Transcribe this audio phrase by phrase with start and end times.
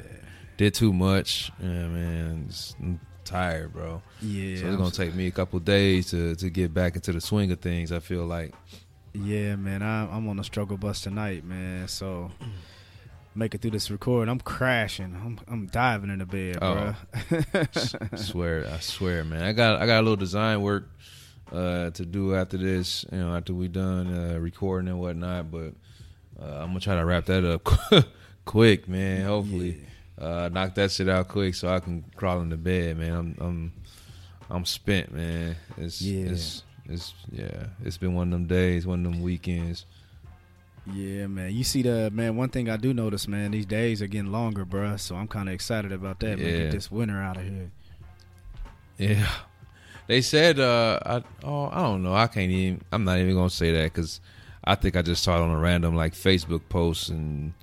[0.57, 1.51] Did too much.
[1.61, 2.45] Yeah, man.
[2.47, 4.01] Just, I'm tired, bro.
[4.21, 4.57] Yeah.
[4.57, 7.21] so I'm it's gonna take me a couple days to to get back into the
[7.21, 7.91] swing of things.
[7.91, 8.53] I feel like.
[9.13, 9.81] Yeah, man.
[9.83, 11.87] I'm, I'm on a struggle bus tonight, man.
[11.87, 12.31] So
[13.35, 14.27] make it through this record.
[14.29, 15.15] I'm crashing.
[15.15, 16.95] I'm I'm diving in the bed, Oh.
[17.29, 17.41] bro.
[18.11, 19.43] I swear, I swear, man.
[19.43, 20.89] I got I got a little design work
[21.51, 23.05] uh, to do after this.
[23.11, 25.51] You know, after we done uh, recording and whatnot.
[25.51, 25.73] But
[26.41, 27.67] uh, I'm gonna try to wrap that up
[28.45, 29.25] quick, man.
[29.25, 29.85] Hopefully,
[30.19, 33.13] uh, knock that shit out quick so I can crawl into bed, man.
[33.13, 33.73] I'm I'm
[34.49, 35.55] I'm spent, man.
[35.77, 36.31] It's Yeah.
[36.31, 37.67] it's it's yeah.
[37.83, 39.85] It's been one of them days, one of them weekends.
[40.93, 41.53] Yeah, man.
[41.53, 42.35] You see the man.
[42.35, 43.51] One thing I do notice, man.
[43.51, 44.99] These days are getting longer, bruh.
[44.99, 46.39] So I'm kind of excited about that.
[46.39, 47.71] Man, get this winter out of here.
[48.97, 49.27] Yeah.
[50.07, 52.13] They said, uh, I, oh, I don't know.
[52.13, 54.19] I can't even, I'm not even going to say that because
[54.61, 57.53] I think I just saw it on a random like Facebook post and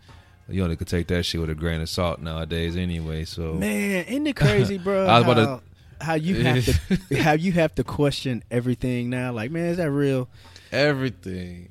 [0.48, 3.26] you only could take that shit with a grain of salt nowadays anyway.
[3.26, 5.06] So, Man, isn't it crazy, bro?
[5.06, 5.60] I was about how,
[6.00, 9.32] how you have to how you have to question everything now.
[9.32, 10.28] Like, man, is that real?
[10.72, 11.68] everything.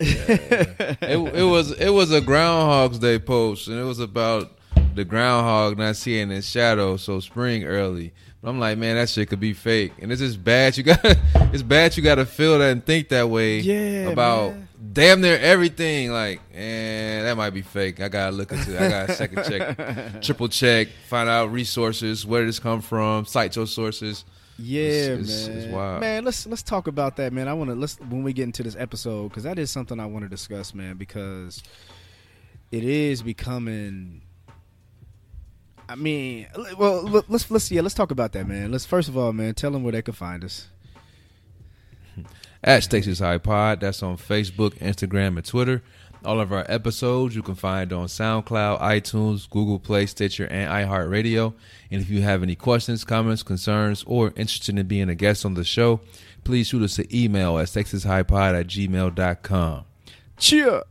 [0.00, 4.52] It, it was it was a Groundhog's Day post, and it was about
[4.94, 8.12] the groundhog not seeing its shadow, so spring early.
[8.42, 10.76] But I'm like, man, that shit could be fake, and it's just bad.
[10.76, 11.96] You got it's bad.
[11.96, 14.68] You got to feel that and think that way Yeah, about man.
[14.92, 16.12] damn near everything.
[16.12, 18.00] Like, and that might be fake.
[18.00, 18.74] I gotta look into.
[18.76, 18.80] it.
[18.80, 23.66] I gotta second check, triple check, find out resources, where this come from, cite your
[23.66, 24.24] sources.
[24.60, 24.82] Yeah,
[25.14, 25.58] It's- man.
[25.58, 26.00] it's.
[26.00, 27.46] Man, let's let's talk about that, man.
[27.46, 30.06] I want to let's when we get into this episode because that is something I
[30.06, 30.96] want to discuss, man.
[30.96, 31.62] Because
[32.72, 34.22] it is becoming.
[35.88, 38.72] I mean, well, let's let's yeah, let's talk about that, man.
[38.72, 40.66] Let's first of all, man, tell them where they can find us.
[42.64, 43.80] at Stakes is High Pod.
[43.80, 45.82] That's on Facebook, Instagram, and Twitter.
[46.28, 51.54] All of our episodes you can find on SoundCloud, iTunes, Google Play, Stitcher, and iHeartRadio.
[51.90, 55.54] And if you have any questions, comments, concerns, or interested in being a guest on
[55.54, 56.00] the show,
[56.44, 59.84] please shoot us an email at stakesishighpod at gmail.com.
[60.36, 60.82] Cheer.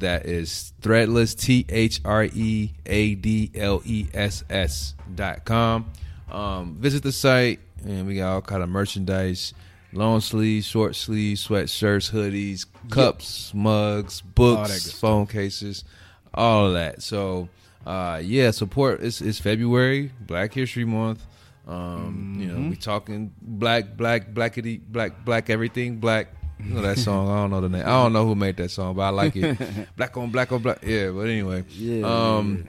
[0.00, 5.90] That is threadless T H R E A D L E S S dot com.
[6.30, 9.54] Um, visit the site and we got all kind of merchandise
[9.92, 15.84] long sleeves, short sleeves, sweatshirts, hoodies, cups, mugs, books, phone cases,
[16.32, 17.02] all of that.
[17.02, 17.48] So,
[17.86, 19.02] uh, yeah, support.
[19.02, 21.26] It's, it's February, Black History Month.
[21.66, 26.28] Um, You know, we talking black, black, blackity, black, black everything, black.
[26.66, 27.28] You know that song?
[27.30, 27.82] I don't know the name.
[27.82, 29.88] I don't know who made that song, but I like it.
[29.96, 30.78] black on black on black.
[30.82, 31.64] Yeah, but anyway.
[31.70, 32.06] Yeah.
[32.06, 32.66] Um,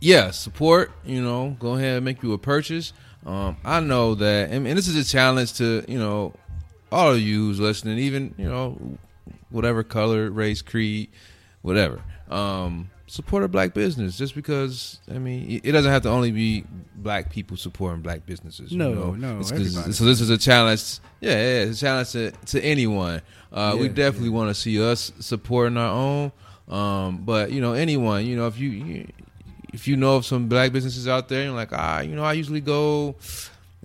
[0.00, 0.92] yeah, support.
[1.04, 2.92] You know, go ahead and make you a purchase.
[3.24, 6.34] Um, I know that, and, and this is a challenge to you know
[6.92, 8.78] all of you who's listening, even you know
[9.50, 11.10] whatever color, race, creed,
[11.62, 12.00] whatever.
[12.28, 16.64] Um, support a black business just because I mean it- doesn't have to only be
[16.96, 18.72] black people supporting black businesses.
[18.72, 19.12] you No, know?
[19.14, 19.50] no, It's
[19.96, 20.98] so this is a challenge.
[21.20, 23.22] Yeah, yeah, it's a challenge to, to anyone.
[23.52, 26.32] Uh, we Yeah, definitely want to see us supporting our own.
[26.68, 29.08] Um, but you know, anyone, you know, if you, you
[29.72, 32.32] if you know of some black businesses out there, and like, ah, you know, I
[32.32, 33.14] usually go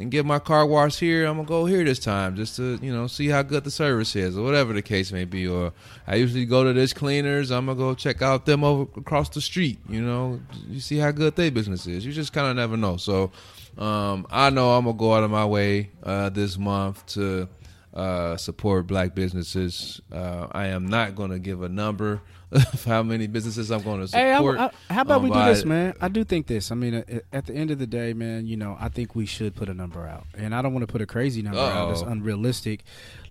[0.01, 1.25] and get my car washed here.
[1.25, 4.15] I'm gonna go here this time just to you know see how good the service
[4.15, 5.47] is, or whatever the case may be.
[5.47, 5.71] Or
[6.07, 7.51] I usually go to this cleaners.
[7.51, 9.79] I'm gonna go check out them over across the street.
[9.87, 12.05] You know, you see how good their business is.
[12.05, 12.97] You just kind of never know.
[12.97, 13.31] So
[13.77, 17.47] um, I know I'm gonna go out of my way uh, this month to
[17.93, 20.01] uh, support black businesses.
[20.11, 22.21] Uh, I am not gonna give a number
[22.51, 24.59] of how many businesses I'm gonna Hey, I- support.
[24.59, 25.93] I- how about um, we do this, man?
[26.01, 26.71] I do think this.
[26.71, 29.25] I mean, uh, at the end of the day, man, you know, I think we
[29.25, 31.89] should put a number out, and I don't want to put a crazy number out
[31.89, 32.09] that's Uh-oh.
[32.11, 32.83] unrealistic.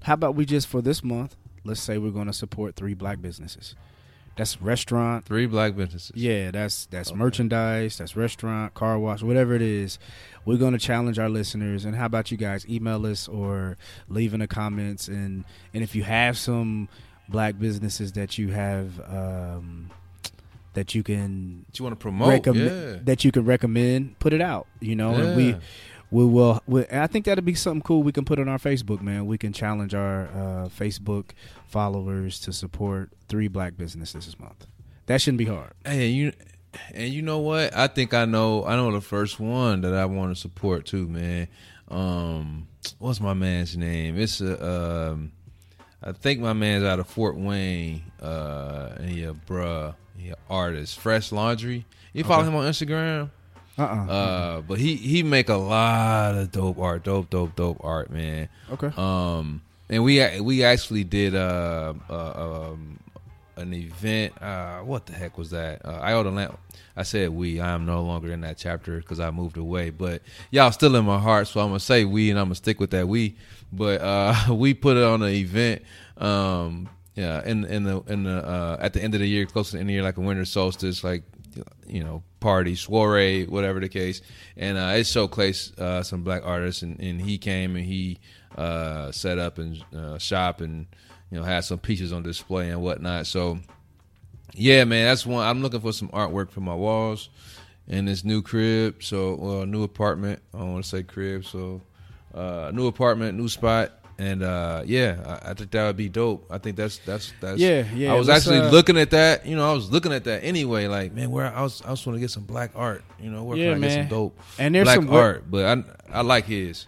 [0.03, 1.37] How about we just for this month?
[1.65, 3.75] Let's say we're going to support three black businesses.
[4.37, 5.27] That's restaurant.
[5.27, 6.13] Three black businesses.
[6.15, 7.19] Yeah, that's that's Okay.
[7.19, 9.99] merchandise, that's restaurant, car wash, whatever it is.
[10.47, 11.85] We're going to challenge our listeners.
[11.85, 13.77] And how about you guys email us or
[14.09, 15.45] leave in the comments and
[15.75, 16.89] and if you have some
[17.31, 19.91] black businesses that you have um,
[20.75, 22.29] that you can That you want to promote?
[22.29, 22.99] recommend yeah.
[23.05, 24.67] that you can recommend, put it out.
[24.81, 25.57] You know, and we
[26.11, 26.61] we will.
[26.67, 29.27] We, I think that'd be something cool we can put on our Facebook, man.
[29.27, 31.31] We can challenge our uh, Facebook
[31.69, 34.67] followers to support three black businesses this month.
[35.07, 35.73] That shouldn't be hard.
[35.85, 36.33] Hey, you
[36.95, 37.77] and you know what?
[37.77, 38.65] I think I know.
[38.65, 41.49] I know the first one that I want to support too, man.
[41.89, 42.69] Um,
[42.99, 44.19] what's my man's name?
[44.19, 45.11] It's a.
[45.13, 45.33] Um,
[46.03, 48.03] I think my man's out of Fort Wayne.
[48.21, 49.95] Uh, and he a bruh.
[50.17, 50.99] He a artist.
[51.01, 51.85] Phresh Laundry.
[52.13, 52.49] You follow Okay.
[52.51, 53.31] him on Instagram?
[53.79, 57.79] Uh uh Uh, but he he make a lot of dope art, dope, dope, dope
[57.83, 58.49] art, man.
[58.73, 58.91] okay.
[58.97, 62.99] Um, and we we actually did uh, uh um
[63.57, 64.41] an event.
[64.43, 65.85] Uh, what the heck was that?
[65.85, 66.59] Uh, I owe the lamp.
[66.97, 67.61] I said we.
[67.61, 69.91] I am no longer in that chapter because I moved away.
[69.91, 72.81] But y'all still in my heart, so I'm gonna say we, and I'm gonna stick
[72.81, 73.37] with that we.
[73.73, 75.83] But uh, we put it on an event.
[76.17, 79.71] Um, yeah, in in the in the uh, at the end of the year, close
[79.71, 81.25] to the end of the year, like a winter solstice, like
[81.87, 84.23] you know, party, soiree, whatever the case.
[84.57, 88.19] And uh, it showcased uh, some black artists, and, and he came and he
[88.57, 90.87] uh, set up and uh, shop and
[91.31, 93.27] you know had some pieces on display and whatnot.
[93.27, 93.59] So
[94.55, 95.47] yeah, man, that's one.
[95.47, 97.29] I'm looking for some artwork for my walls
[97.87, 99.03] in this new crib.
[99.03, 100.41] So well, new apartment.
[100.55, 101.45] I don't want to say crib.
[101.45, 101.83] So
[102.35, 103.93] uh, new apartment, new spot.
[104.19, 106.47] And uh, yeah, I, I think that would be dope.
[106.51, 109.47] I think that's that's that's Yeah, yeah, I was actually uh, looking at that.
[109.47, 110.89] You know, I was looking at that anyway.
[110.89, 113.03] Like, man, where I was, I was want to get some black art.
[113.19, 115.51] You know, where Yeah, can I get some dope And there's black some web- art?
[115.51, 115.65] But
[116.13, 116.85] I, I like his.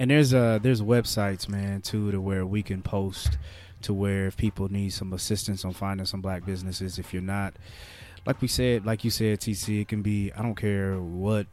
[0.00, 3.38] And there's uh there's websites, man, too, to where we can post
[3.82, 7.54] to where if people need some assistance on finding some black businesses, if you're not
[8.26, 11.46] like we said, like you said, TC, it can be I don't care what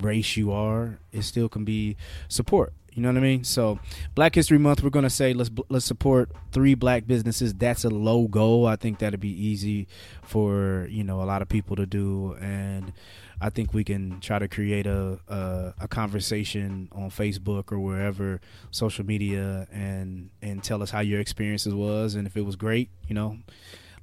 [0.00, 1.96] race you are, it still can be
[2.28, 2.72] support.
[2.96, 3.44] You know what I mean?
[3.44, 3.78] So,
[4.14, 7.52] Black History Month, we're gonna say let's let's support three black businesses.
[7.52, 8.66] That's a low goal.
[8.66, 9.86] I think that'd be easy
[10.22, 12.94] for you know a lot of people to do, and
[13.38, 18.40] I think we can try to create a, a a conversation on Facebook or wherever
[18.70, 22.88] social media and and tell us how your experiences was and if it was great.
[23.08, 23.36] You know,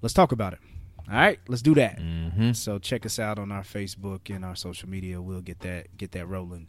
[0.04, 0.60] let's talk about it.
[1.10, 2.00] All right, let's do that.
[2.00, 2.54] Mm-hmm.
[2.54, 5.22] So check us out on our Facebook and our social media.
[5.22, 6.68] We'll get that get that rolling.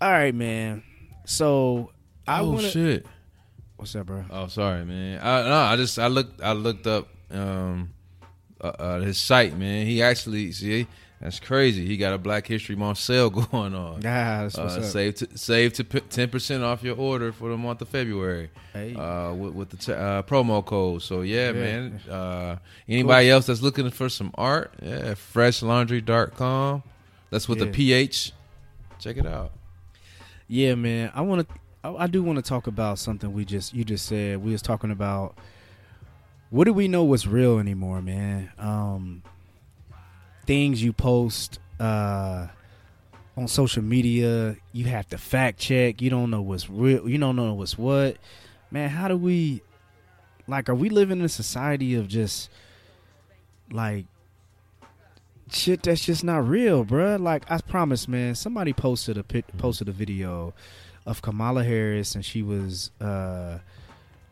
[0.00, 0.82] All right, man.
[1.26, 1.92] So
[2.26, 2.70] I oh want to.
[2.70, 3.06] shit!
[3.76, 4.24] What's up, bro?
[4.30, 5.20] Oh, sorry, man.
[5.22, 7.94] I no, I just I looked I looked up um
[8.60, 9.86] uh, uh, his site, man.
[9.86, 10.86] He actually see
[11.20, 11.86] That's crazy.
[11.86, 14.00] He got a Black History Month sale going on.
[14.00, 14.84] Yeah, that's what's Uh, up.
[14.86, 18.94] save to, save to ten percent off your order for the month of February Hey.
[18.94, 21.02] uh, with, with the t- uh, promo code.
[21.02, 21.52] So yeah, Yeah.
[21.52, 22.00] man.
[22.10, 22.56] Uh,
[22.88, 26.82] anybody else that's looking for some art, yeah, phreshlaundry.com.
[27.30, 27.64] That's with Yeah.
[27.66, 28.32] the PH.
[28.98, 29.52] Check it out.
[30.48, 31.12] Yeah, man.
[31.14, 31.54] I want to.
[31.84, 34.42] I, I do want to talk about something we just you just said.
[34.42, 35.36] We was talking about
[36.50, 38.50] what do we know what's real anymore, man?
[38.58, 39.22] Um,
[40.50, 42.48] things you post uh,
[43.36, 46.02] on social media, you have to fact check.
[46.02, 47.08] You don't know what's real.
[47.08, 48.16] You don't know what's what.
[48.68, 49.62] Man, how do we?
[50.48, 52.50] Like, are we living in a society of just
[53.70, 54.06] like
[55.52, 57.20] shit that's just not real, bruh.
[57.20, 58.34] Like I promise, man.
[58.34, 60.52] Somebody posted a pic, posted a video
[61.06, 63.58] of Kamala Harris, and she was uh,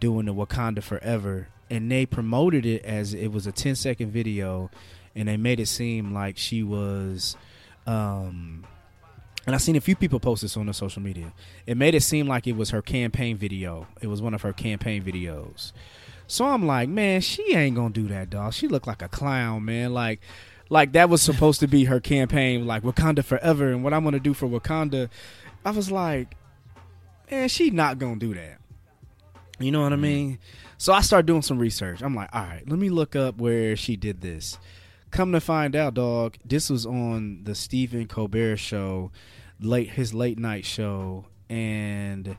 [0.01, 4.69] doing the Wakanda Forever, and they promoted it as it was a 10 second video,
[5.19, 7.37] and they made it seem like she was.
[7.87, 8.65] Um,
[9.47, 11.33] and I seen a few people post this on the social media.
[11.67, 13.87] It made it seem like it was her campaign video.
[14.01, 15.73] It was one of her campaign videos.
[16.27, 18.53] So I'm like, man, she ain't gonna do that, dog.
[18.53, 19.93] She looked like a clown, man.
[19.93, 20.21] Like,
[20.69, 24.21] like that was supposed to be her campaign, like Wakanda forever, and what I'm gonna
[24.21, 25.09] do for Wakanda.
[25.65, 26.37] I was like,
[27.31, 28.59] man, she not gonna do that.
[29.59, 30.39] You know what I mean?
[30.77, 32.03] So I start doing some research.
[32.03, 34.59] I'm like, all right, let me look up where she did this.
[35.11, 39.11] Come to find out, dog, this was on the Stephen Colbert show,
[39.61, 42.37] late his late night show, and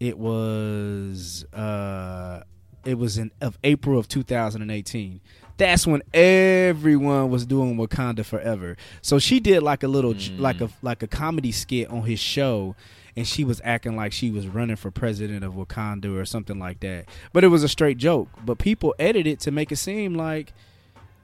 [0.00, 2.42] it was uh
[2.84, 5.20] it was in of April of 2018.
[5.56, 8.76] That's when everyone was doing Wakanda Forever.
[9.02, 12.74] So she did like a little like a like a comedy skit on his show
[13.16, 16.80] and she was acting like she was running for president of Wakanda or something like
[16.80, 17.06] that.
[17.32, 18.28] But it was a straight joke.
[18.44, 20.52] But people edited it to make it seem like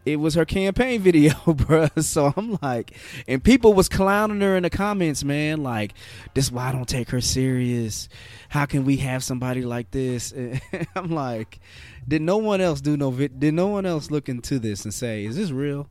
[0.06, 2.02] it was her campaign video, bruh.
[2.02, 2.92] So I'm like,
[3.28, 5.62] and people was clowning her in the comments, man.
[5.62, 5.94] Like,
[6.34, 8.08] this is why I don't take her serious.
[8.48, 10.32] How can we have somebody like this?
[10.32, 10.60] And
[10.96, 11.60] I'm like,
[12.08, 13.10] did no one else do no?
[13.10, 15.86] vid- Did no one else look into this and say, is this real?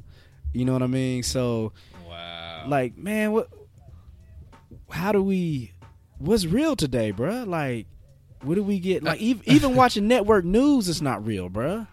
[0.53, 1.21] You know what I mean?
[1.23, 1.73] So,
[2.07, 2.65] Wow.
[2.67, 3.49] like, man, what?
[4.89, 5.71] How do we?
[6.17, 7.45] What's real today, bruh?
[7.47, 7.85] Like,
[8.41, 9.03] what do we get?
[9.03, 11.87] Like, even, even watching network news, it's not real, bruh.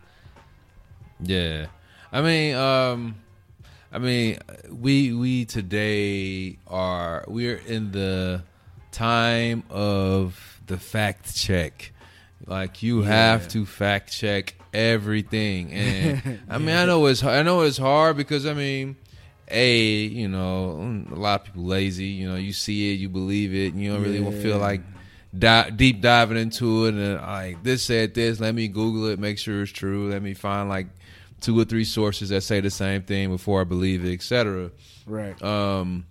[1.21, 1.67] Yeah,
[2.13, 3.17] I mean, um,
[3.93, 4.39] I mean,
[4.71, 8.43] we we today are we're in the
[8.93, 11.93] time of the fact check.
[12.47, 17.63] Like you have to fact check everything, and I mean, I know it's I know
[17.63, 18.97] it's hard because I mean,
[19.51, 22.07] a you know a lot of people lazy.
[22.07, 24.83] You know, you see it, you believe it, and you don't really to feel like
[25.37, 26.95] di- deep diving into it.
[26.95, 30.11] And like this said this let me google it make sure it's true.
[30.11, 30.87] Let me find like
[31.41, 34.71] two or three sources that say the same thing before i believe it etc
[35.07, 35.41] Right.
[35.43, 36.07] um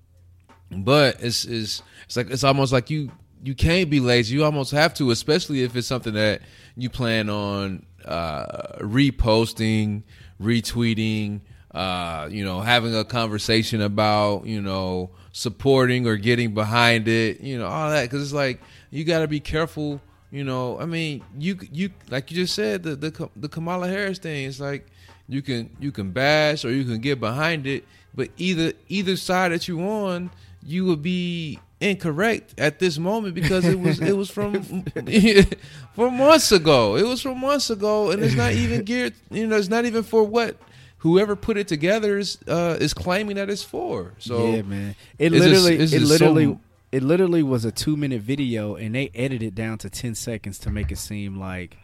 [0.72, 3.12] but it's it's it's like it's almost like you
[3.44, 4.34] you can't be lazy.
[4.36, 6.41] You almost have to especially if it's something that
[6.75, 10.01] you plan on uh reposting
[10.41, 11.41] retweeting
[11.72, 17.58] uh you know having a conversation about you know supporting or getting behind it you
[17.60, 18.03] know all that.
[18.03, 20.01] Because it's like you got to be careful
[20.32, 20.79] you know.
[20.79, 24.60] I mean you you like you just said the the the kamala harris thing It's
[24.60, 24.88] like
[25.27, 29.51] you can you can bash or you can get behind it but either either side
[29.51, 30.29] that you on
[30.63, 34.62] you would be incorrect at this moment because it was it was from
[35.96, 39.58] from months ago it was from months ago and it's not even geared you know
[39.58, 40.55] it's not even for what
[41.00, 44.96] whoever put it together is uh is claiming that it's for so yeah, man.
[45.20, 46.60] It just- literally, it's it literally, so-
[46.91, 50.58] it literally was a two minute video, and they edited it down to ten seconds
[50.60, 51.77] to make it seem like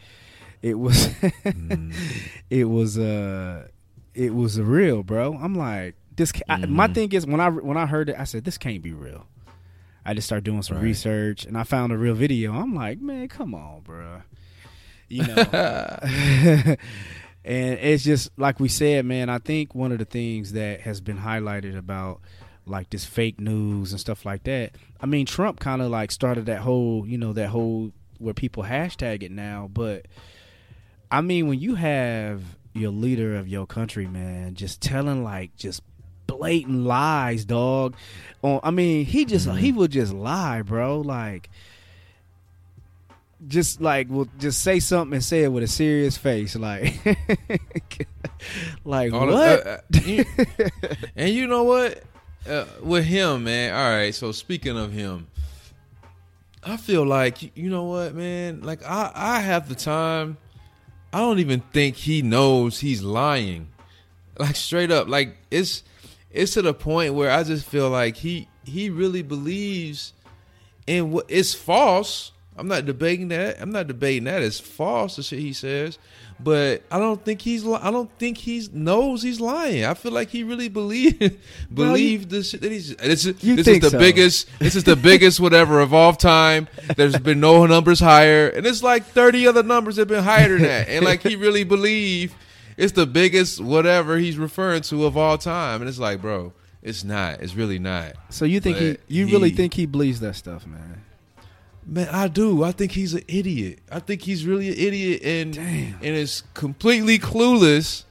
[0.61, 1.93] it was, Mm.
[2.49, 3.67] it was, uh,
[4.13, 5.33] it was real, bro.
[5.41, 6.31] I'm like, this.
[6.31, 8.81] ca- I, my thing is when I when I heard it, I said this can't
[8.83, 9.25] be real.
[10.05, 10.83] I just started doing some Right.
[10.83, 12.53] research, and I found a real video.
[12.53, 14.21] I'm like, man, come on, bro.
[15.07, 15.35] You know.
[15.51, 16.77] and
[17.79, 19.29] it's just like we said, man.
[19.29, 22.21] I think one of the things that has been highlighted about
[22.65, 24.71] like this fake news and stuff like that.
[24.99, 28.63] I mean, Trump kind of like started that whole, you know, that whole where people
[28.63, 29.69] hashtag it now.
[29.73, 30.05] But
[31.11, 32.41] I mean, when you have
[32.73, 35.81] your leader of your country, man, just telling like just
[36.27, 37.95] blatant lies, dog.
[38.41, 41.01] On, I mean, he just he would just lie, bro.
[41.01, 41.49] Like
[43.47, 46.93] just like will just say something and say it with a serious face, like,
[48.85, 49.59] like All what?
[49.59, 50.25] of- uh, uh, you-
[51.15, 52.03] and you know what?
[52.47, 53.73] Uh, with him, man.
[53.73, 54.13] All right.
[54.15, 55.27] So speaking of him,
[56.63, 58.61] I feel like you know what, man.
[58.61, 60.37] Like I, I have the time.
[61.13, 63.67] I don't even think he knows he's lying.
[64.39, 65.83] Like straight up, like it's
[66.31, 70.13] it's to the point where I just feel like he he really believes
[70.87, 72.31] in what it's false.
[72.57, 73.61] I'm not debating that.
[73.61, 74.41] I'm not debating that.
[74.41, 75.97] It's false the shit he says,
[76.43, 77.63] but I don't think he's.
[77.63, 79.85] li- I don't think he knows he's lying.
[79.85, 81.39] I feel like he really believe
[81.73, 82.95] believe the shit that he's.
[82.95, 83.99] This is You this is the so.
[83.99, 84.47] biggest.
[84.59, 86.67] This is the biggest whatever of all time.
[86.95, 90.63] There's been no numbers higher, and it's like 30 other numbers have been higher than
[90.63, 90.89] that.
[90.89, 92.33] And like he really believe
[92.77, 95.81] it's the biggest whatever he's referring to of all time.
[95.81, 97.41] And it's like, bro, it's not.
[97.41, 98.13] It's really not.
[98.29, 98.91] So you think he?
[98.93, 101.00] But You really think he believes that stuff, man?
[101.85, 102.63] Man, I do.
[102.63, 103.79] I think he's an idiot.
[103.91, 105.93] I think he's really an idiot and Damn.
[105.95, 108.03] and is completely clueless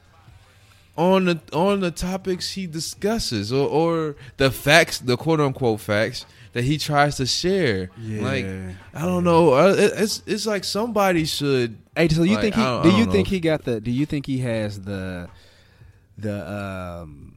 [0.96, 6.26] on the on the topics he discusses or, or the facts, the quote unquote facts
[6.52, 7.90] that he tries to share.
[7.98, 8.22] Yeah.
[8.22, 8.46] Like
[8.92, 9.52] I don't know.
[9.52, 11.78] Uh, It's it's like somebody should.
[11.96, 12.60] Hey, so you Like, think he?
[12.62, 13.30] I don't- I you don't think know.
[13.30, 13.80] he got the?
[13.80, 15.28] Do you think he has the?
[16.18, 16.52] The
[17.02, 17.36] um,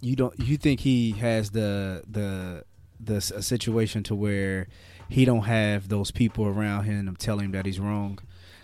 [0.00, 0.38] you don't.
[0.40, 2.64] You think he has the the
[2.98, 4.68] the s- a situation to where
[5.08, 8.18] he don't have those people around him to tell him that he's wrong.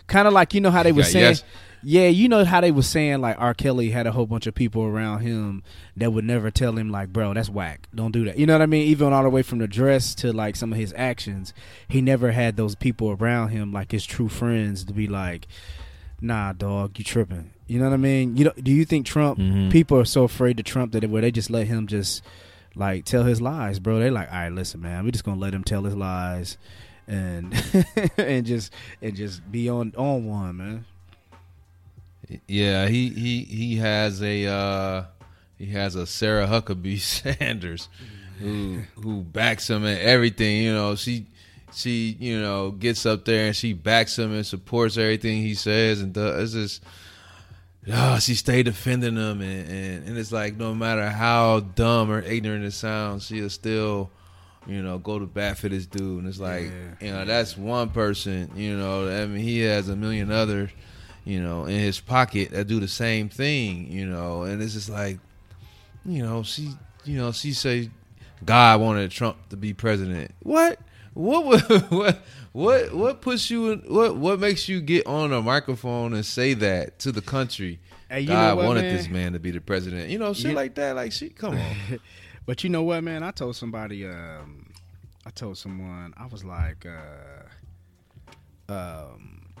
[0.07, 1.25] Kind of like you know how they were Yeah, saying.
[1.25, 1.43] yes.
[1.85, 3.53] Yeah, you know how they were saying like R.
[3.53, 5.63] Kelly had a whole bunch of people around him
[5.97, 7.87] that would never tell him like, bro, that's whack.
[7.93, 8.37] Don't do that.
[8.37, 8.87] You know what I mean?
[8.87, 11.53] Even all the way from the dress to like some of his actions,
[11.89, 15.45] he never had those people around him like his true friends to be like,
[16.21, 17.51] nah, dog, you tripping.
[17.67, 18.37] You know what I mean?
[18.37, 19.69] You know, do you think Trump Mhm.
[19.69, 22.23] people are so afraid to Trump that where they just let him just
[22.75, 23.99] like tell his lies, bro?
[23.99, 26.57] They like, all right, listen, man, we just gonna let him tell his lies
[27.07, 27.53] and
[28.17, 30.85] and just and just be on on one, man.
[32.47, 35.05] Yeah, he he he has a uh,
[35.57, 36.99] he has a Sarah Huckabee
[37.39, 37.89] Sanders
[38.39, 40.63] who who backs him and everything.
[40.63, 41.27] You know, she
[41.73, 46.01] she you know gets up there and she backs him and supports everything he says
[46.01, 46.55] and does.
[46.55, 46.83] It's just
[47.91, 52.21] oh, she stayed defending him and, and and it's like no matter how dumb or
[52.21, 54.09] ignorant it sounds, she'll still.
[54.65, 56.71] You know, go to bat for this dude, and it's like,
[57.01, 57.05] Yeah.
[57.05, 58.49] you know, that's one person.
[58.55, 60.69] You know, I mean, he has a million others
[61.25, 64.89] you know, in his pocket that do the same thing, you know, and it's just
[64.89, 65.19] like,
[66.05, 66.71] you know, she,
[67.05, 67.89] you know, she say
[68.43, 70.31] God wanted Trump to be president.
[70.41, 70.79] What?
[71.13, 71.45] What?
[71.45, 72.21] would- What?
[72.51, 72.93] What?
[72.93, 73.79] What puts you in?
[73.87, 74.15] What?
[74.15, 77.79] What makes you get on a microphone and say that to the country?
[78.09, 78.95] Hey, you God know what, wanted man?
[78.95, 80.09] this man to be the president.
[80.09, 80.95] You know, shit You- like that.
[80.95, 81.99] Like, she, come on.
[82.45, 83.23] But you know what, man?
[83.23, 84.73] I told somebody, um,
[85.25, 89.53] I told someone, I was like, uh, um,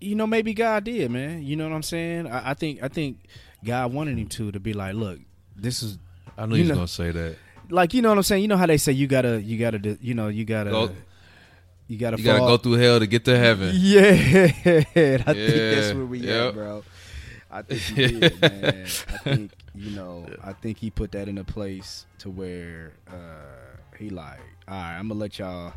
[0.00, 1.42] you know, maybe God did, man.
[1.42, 2.26] You know what I'm saying?
[2.26, 3.18] I, I think, I think
[3.64, 5.18] God wanted him to to be like, look,
[5.54, 5.98] this is
[6.38, 7.36] I knew You he was know- gonna say that.
[7.70, 8.42] Like, you know what I'm saying?
[8.42, 10.90] You know how they say you gotta, you gotta, you know, you gotta, Go-
[11.88, 13.70] you gotta, You gotta go through hell to get to heaven.
[13.74, 16.48] Yeah, I think that's where we yep.
[16.48, 16.84] at, bro.
[17.50, 18.82] I think he did, man.
[18.84, 20.26] I think you know.
[20.42, 24.98] I think he put that in a place to where uh, he like, all right,
[24.98, 25.72] I'm gonna let y'all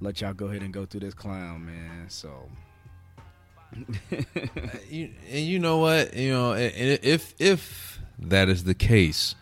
[0.00, 2.06] let y'all go ahead and go through this clown, man.
[2.08, 2.48] So
[4.90, 9.34] you, and you know what you know if if that is the case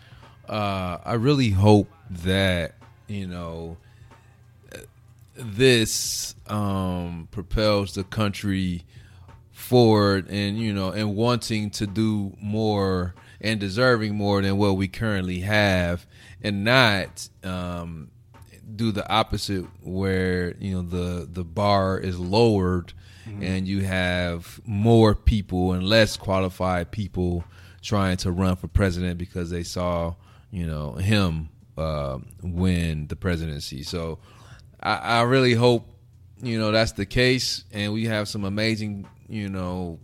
[0.49, 2.75] uh i really hope that
[3.09, 3.77] you know
[5.35, 8.85] this um propels the country
[9.53, 14.89] forward and you know and wanting to do more and deserving more than what we
[14.89, 16.07] currently have
[16.43, 18.09] and not um
[18.75, 22.93] do the opposite where you know the the bar is lowered
[23.41, 27.45] and you have more people and less qualified people
[27.83, 30.15] trying to run for president because they saw
[30.51, 33.83] you know him uh, win the presidency.
[33.83, 34.19] So
[34.81, 35.89] I, I really hope
[36.43, 39.99] you know that's the case and we have some amazing you know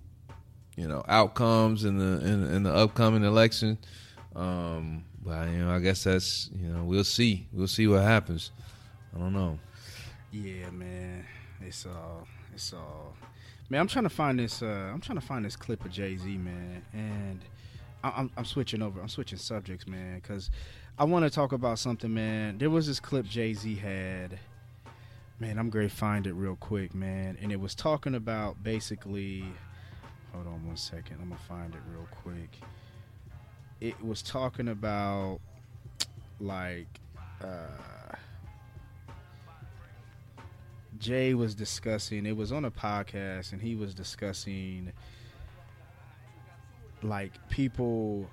[0.76, 3.78] you know outcomes in the in, in the upcoming election.
[4.35, 7.46] Um but you know i guess that's you know we'll see.
[7.52, 8.50] We'll see what happens.
[9.14, 9.59] I don't know.
[10.33, 11.26] Yeah, man,
[11.61, 13.14] it's all it's all.
[13.68, 14.62] Man, I'm trying to find this.
[14.62, 17.40] Uh, I'm trying to find this clip of Jay Z, man, and
[18.03, 19.01] I'm I'm switching over.
[19.01, 20.51] I'm switching subjects, man, because
[20.99, 22.59] I want to talk about something, man.
[22.59, 24.38] There was this clip Jay Z had.
[25.41, 27.37] Man, I'm going to find it real quick, man.
[27.41, 29.45] And it was talking about basically.
[30.33, 31.19] Hold on one second.
[31.21, 32.59] I'm going to find it real quick.
[33.81, 35.41] It was talking about,
[36.41, 36.87] like,
[37.43, 38.15] uh,
[40.99, 44.93] Jay was discussing, it was on a podcast, and he was discussing,
[47.05, 48.29] like, people.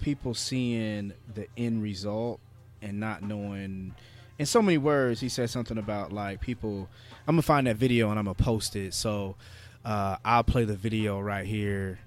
[0.00, 2.38] People seeing the end result
[2.80, 3.96] and not knowing
[4.38, 6.88] in so many words, he said something about like people.
[7.26, 8.94] I'm gonna find that video and I'm gonna post it.
[8.94, 9.36] So
[9.84, 11.98] uh, I'll play the video right here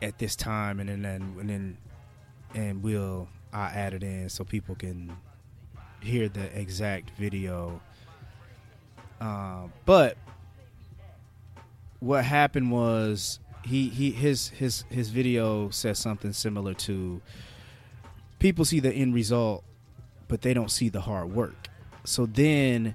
[0.00, 1.78] at this time, and then and then
[2.54, 5.16] and we'll I add it in so people can
[6.00, 7.80] hear the exact video.
[9.20, 10.16] Uh, but
[11.98, 17.20] what happened was he he his his his video says something similar to
[18.38, 19.64] people see the end result
[20.30, 21.68] but they don't see the hard work.
[22.04, 22.94] So then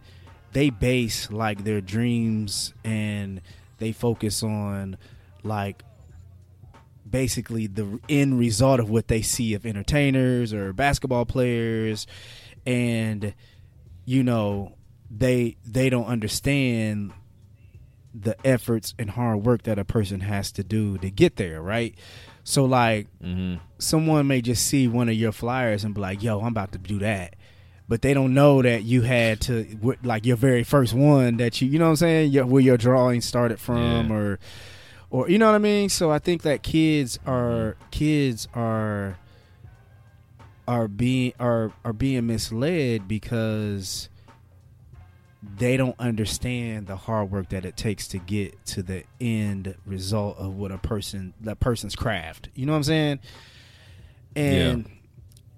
[0.54, 3.41] they base like their dreams and
[3.78, 4.97] they focus on
[5.43, 5.84] like
[7.08, 12.08] basically the end result of what they see of entertainers or basketball players.
[12.65, 13.34] And
[14.06, 14.75] you know
[15.12, 17.12] they they don't understand
[18.17, 21.93] the efforts and hard work that a person has to do to get there, right?
[22.43, 23.56] So like Mm-hmm.
[23.80, 26.78] someone may just see one of your flyers and be like, "Yo, I'm about to
[26.78, 27.36] do that."
[27.88, 31.67] But they don't know that you had to like your very first one that you
[31.67, 34.15] you know what I'm saying, your, where your drawing started from Yeah.
[34.15, 34.39] or
[35.12, 35.89] or you know what I mean?
[35.89, 39.17] So I think that kids are kids are
[40.67, 44.10] are being are are being misled because
[45.58, 50.38] they don't understand the hard work that it takes to get to the end result
[50.38, 52.49] of what a person that person's craft.
[52.55, 53.19] You know what I'm saying?
[54.36, 54.89] And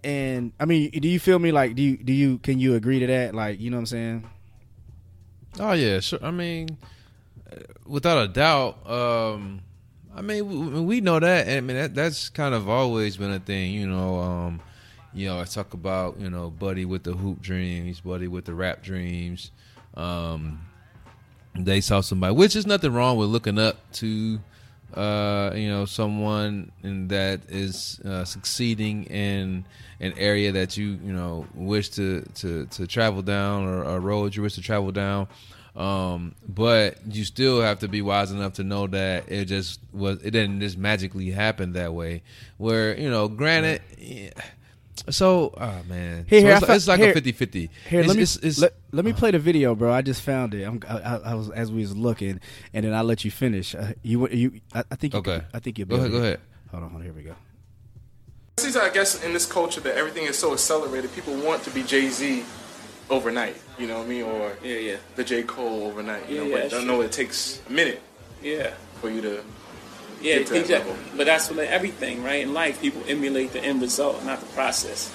[0.03, 1.51] and I mean, do you feel me?
[1.51, 3.35] Like, do you do you can you agree to that?
[3.35, 4.29] Like, you know what I'm saying?
[5.59, 6.19] Oh yeah, sure.
[6.21, 6.77] I mean,
[7.51, 8.89] uh, without a doubt.
[8.89, 9.61] Um,
[10.15, 11.47] I mean, we, we know that.
[11.47, 13.71] and I mean, that, that's kind of always been a thing.
[13.73, 14.61] You know, um,
[15.13, 18.53] you know, I talk about you know, Buddy with the hoop dreams, Buddy with the
[18.53, 19.51] rap dreams.
[19.97, 20.61] Um,
[21.55, 24.39] they saw somebody, which is nothing wrong with looking up to,
[24.93, 29.65] uh, you know, someone in that is uh, succeeding in
[29.99, 34.35] an area that you you know wish to to to travel down or a road
[34.35, 35.27] you wish to travel down.
[35.75, 40.21] Um, but you still have to be wise enough to know that it just was
[40.23, 42.21] it didn't just magically happen that way.
[42.57, 43.81] Where you know, granted.
[43.97, 44.29] yeah,
[45.09, 47.69] so, oh man, Here, So here, it's, I fo- it's like here- a 50-50.
[47.89, 49.91] Here, It's- let me it's- it's- let, let me play the video, bro.
[49.93, 50.63] I just found it.
[50.63, 52.39] I'm, I, I, I was as we was looking,
[52.73, 53.75] and then I'll let you finish.
[53.75, 55.35] Uh, you you I, I think you Okay.
[55.39, 56.39] could- I think you'll Go be ahead, go ahead.
[56.71, 57.05] Hold on, hold on.
[57.05, 57.35] Here we go.
[58.59, 61.83] See, I guess in this culture that everything is so accelerated, people want to be
[61.83, 62.43] Jay Z
[63.09, 63.55] overnight.
[63.77, 64.23] You know what I mean?
[64.23, 66.27] Or Yeah, yeah, the J Cole overnight.
[66.27, 66.87] You Yeah, know, yeah, but don't sure.
[66.87, 68.01] know it takes a minute
[68.41, 69.43] yeah, for you to.
[70.27, 70.43] Yeah.
[70.43, 70.85] To that.
[71.15, 72.41] But that's what everything, right?
[72.41, 75.09] In life, people emulate the end result, not the process.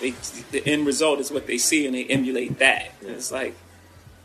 [0.00, 0.10] They,
[0.52, 2.92] the end result is what they see, and they emulate that.
[3.00, 3.54] And it's like,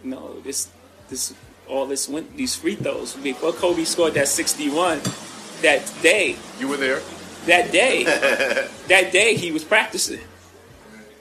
[0.04, 0.69] you know, this,
[1.10, 1.34] this,
[1.67, 5.02] all this went these free throws before Kobe scored that sixty-one.
[5.62, 7.02] That day, You were there.
[7.45, 8.04] that day,
[8.89, 10.19] that day he was practicing.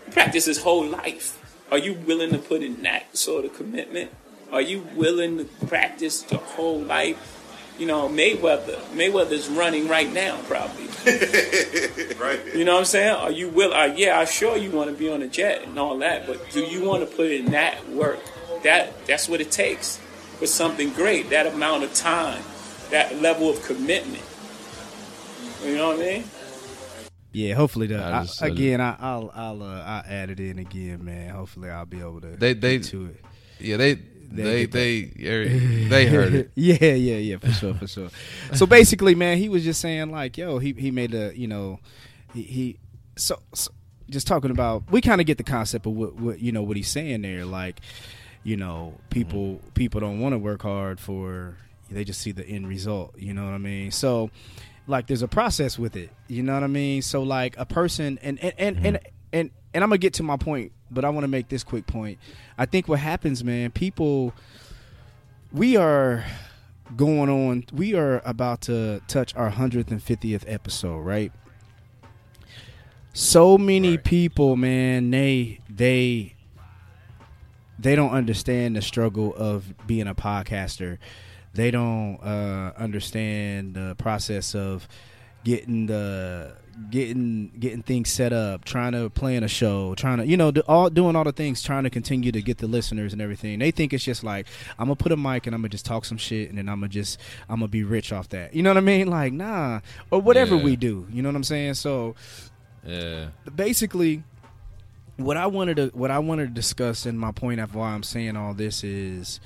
[0.06, 1.38] He practiced his whole life.
[1.70, 4.10] Are you willing to put in that sort of commitment?
[4.50, 7.31] Are you willing to practice the whole life?
[7.78, 8.78] You know, Mayweather.
[8.94, 10.88] Mayweather's running right now, probably.
[12.22, 12.40] Right.
[12.54, 13.14] You know what I'm saying?
[13.16, 13.72] Are you will?
[13.74, 16.50] Uh, yeah, I'm sure you want to be on a jet and all that, but
[16.50, 18.20] do you want to put in that work?
[18.62, 19.96] That that's what it takes
[20.38, 21.30] for something great.
[21.30, 22.40] That amount of time,
[22.90, 24.22] that level of commitment.
[25.64, 26.24] You know what I mean?
[27.32, 28.52] Yeah, hopefully the I I, just said it.
[28.52, 31.30] again I, I'll I'll uh, I'll add it in again, man.
[31.30, 33.24] Hopefully I'll be able to They- they- get to it.
[33.58, 33.94] Yeah, they
[34.34, 36.50] they they they, er, they heard it.
[36.56, 38.08] yeah, yeah, yeah, for sure, for sure.
[38.54, 41.80] So basically, man, he was just saying like, yo, he he made a, you know,
[42.34, 42.78] he, he
[43.16, 43.70] so, so
[44.10, 44.90] just talking about.
[44.90, 47.44] We kind of get the concept of what what you know what he's saying there,
[47.44, 47.80] like,
[48.44, 49.68] you know, people mm-hmm.
[49.70, 51.56] people don't want to work hard for.
[51.90, 53.18] They just see the end result.
[53.18, 53.90] You know what I mean?
[53.90, 54.30] So,
[54.86, 56.10] like, there's a process with it.
[56.26, 57.02] You know what I mean?
[57.02, 59.06] So, like, a person and and and and, mm-hmm.
[59.32, 61.86] and, and I'm gonna get to my point, but I want to make this quick
[61.86, 62.18] point.
[62.58, 64.34] I think what happens, man, people
[65.52, 66.24] we are
[66.96, 71.32] going on we are about to touch our 150th episode right
[73.14, 74.04] so many Right.
[74.04, 76.34] people man they they
[77.78, 80.98] they don't understand the struggle of being a podcaster
[81.54, 84.86] they don't uh, understand the process of
[85.44, 86.54] getting the
[86.90, 90.60] getting getting things set up, trying to plan a show, trying to you know do,
[90.68, 93.58] all doing all the things, trying to continue to get the listeners and everything.
[93.58, 94.46] They think it's just like
[94.78, 96.80] I'm gonna put a mic and I'm gonna just talk some shit and then I'm
[96.80, 97.18] gonna just
[97.48, 98.54] I'm gonna be rich off that.
[98.54, 99.08] You know what I mean?
[99.08, 100.62] Like nah, or whatever Yeah.
[100.64, 101.06] we do.
[101.10, 101.74] You know what I'm saying?
[101.74, 102.14] So
[102.86, 103.28] Yeah.
[103.54, 104.22] basically
[105.16, 108.02] what I wanted to what I wanted to discuss and my point of why I'm
[108.02, 109.40] saying all this is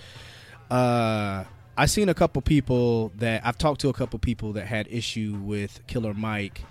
[0.71, 1.45] uh
[1.79, 5.39] I seen a couple people that I've talked to a couple people that had issue
[5.43, 6.63] with Killer Mike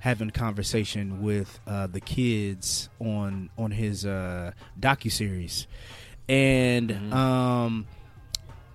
[0.00, 5.66] having conversation with uh, the kids on on his uh, docu series,
[6.28, 7.86] and um,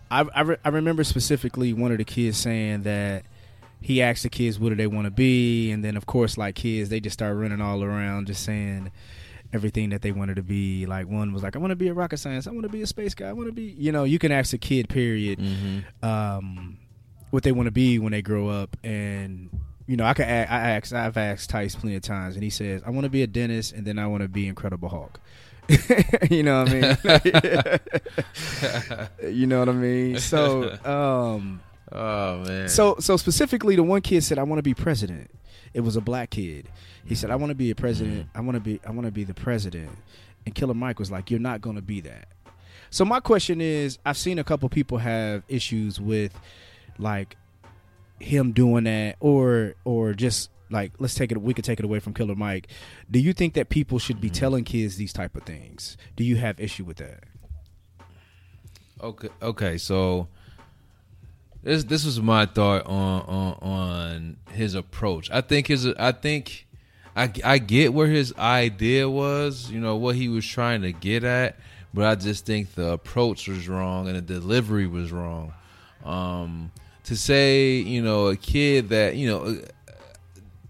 [0.10, 3.24] I I, re- I remember specifically one of the kids saying that
[3.82, 6.56] he asked the kids what do they want to be, and then of course, like
[6.56, 8.92] kids, they just start running all around, just saying
[9.54, 10.86] everything that they wanted to be.
[10.86, 12.48] Like one was like, I want to be a rocket scientist.
[12.48, 13.28] I want to be a space guy.
[13.30, 16.06] I want to be, you know, you can ask a kid, period, Mm-hmm.
[16.06, 16.78] um,
[17.32, 19.50] what they want to be when they grow up, and
[19.88, 22.50] you know, I could, a- I asked, I've asked Tice plenty of times, and he
[22.50, 25.20] says, I want to be a dentist, and then I want to be Incredible Hulk.
[26.30, 27.80] you know what I
[29.22, 29.34] mean?
[29.36, 30.17] you know what I mean?
[30.20, 31.62] So, um,
[31.94, 32.70] Oh man.
[32.70, 35.30] so so specifically, the one kid said, "I want to be president."
[35.74, 36.70] It was a black kid.
[37.06, 38.28] He said, "I want to be a president.
[38.34, 38.80] I want to be.
[38.88, 39.89] I want to be the president."
[40.46, 42.30] And Killer Mike was like, "You're not going to be that."
[42.91, 46.34] So my question is, I've seen a couple people have issues with,
[46.98, 47.36] like,
[48.22, 51.42] him doing that, or or just like let's take it.
[51.42, 52.68] We could take it away from Killer Mike.
[53.10, 55.98] Do you think that people should be telling kids these type of things?
[56.16, 57.24] Do you have issue with that?
[59.02, 59.30] Okay.
[59.42, 59.78] Okay.
[59.78, 60.28] So
[61.64, 65.30] this this was my thought on on on his approach.
[65.32, 66.68] I think his I think
[67.16, 69.70] I I get where his idea was.
[69.70, 71.58] You know what he was trying to get at,
[71.94, 75.54] but I just think the approach was wrong and the delivery was wrong.
[76.04, 76.72] Um,
[77.06, 79.58] to say you know a kid that you know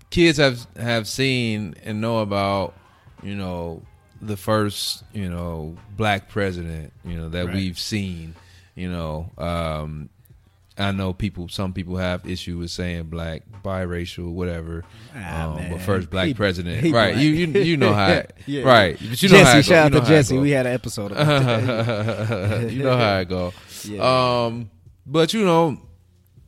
[0.10, 2.74] kids have have seen and know about
[3.24, 3.82] you know
[4.22, 7.56] the first you know black president you know that Right.
[7.56, 8.36] we've seen
[8.76, 10.10] you know um
[10.78, 11.48] I know people.
[11.50, 14.84] Some people have issue with saying black, biracial, whatever.
[15.14, 17.12] Ah, um, but first black He- president, he right?
[17.14, 17.24] black.
[17.24, 18.64] You, you you know how, it, Yeah.
[18.64, 18.98] right?
[18.98, 19.62] But you know how Jesse, it go.
[19.62, 20.38] shout You out know to Jesse.
[20.40, 23.54] We had an episode about you know how it go.
[23.86, 24.46] Yeah.
[24.46, 24.72] Um,
[25.06, 25.78] but you know,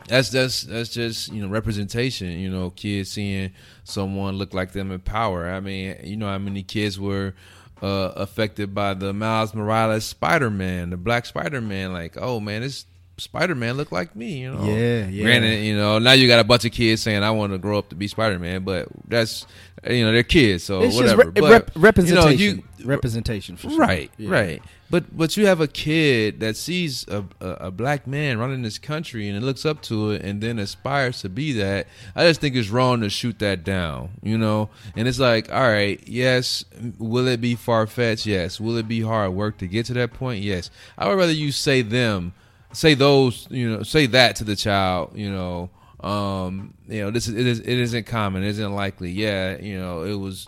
[0.08, 2.30] that's that's that's just you know representation.
[2.32, 3.52] You know, kids seeing
[3.84, 5.50] someone look like them in power.
[5.50, 7.34] I mean, you know how many kids were
[7.82, 11.94] uh, affected by the Miles Morales Spider Man, the Black Spider Man.
[11.94, 12.86] Like, oh man, this
[13.18, 14.42] Spider Man look like me.
[14.42, 15.24] You know, Yeah, yeah.
[15.24, 17.78] Granted, you know now you got a bunch of kids saying I want to grow
[17.78, 19.46] up to be Spider Man, but that's
[19.88, 21.26] you know they're kids, so It's whatever.
[21.26, 22.40] re- but rep- representation.
[22.40, 23.80] You know, you, representation for sure.
[23.80, 24.30] Right, Yeah.
[24.30, 24.62] right.
[24.90, 28.78] But but you have a kid that sees a, a a black man running this
[28.78, 31.88] country and it looks up to it and then aspires to be that.
[32.16, 34.70] I just think it's wrong to shoot that down, you know.
[34.96, 36.64] And it's like, all right, yes,
[37.00, 38.26] will it be far fetched?
[38.28, 38.60] Yes.
[38.60, 40.44] Will it be hard work to get to that point?
[40.44, 40.70] Yes.
[40.98, 42.34] I would rather you say them,
[42.72, 45.70] say those, you know, say that to the child, you know.
[46.02, 49.10] Um, you know, this is it is it isn't common, it isn't likely.
[49.10, 50.48] Yeah, you know, it was,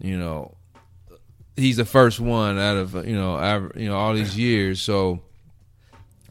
[0.00, 0.54] you know,
[1.56, 4.80] he's the first one out of you know av- you know all these years.
[4.80, 5.20] So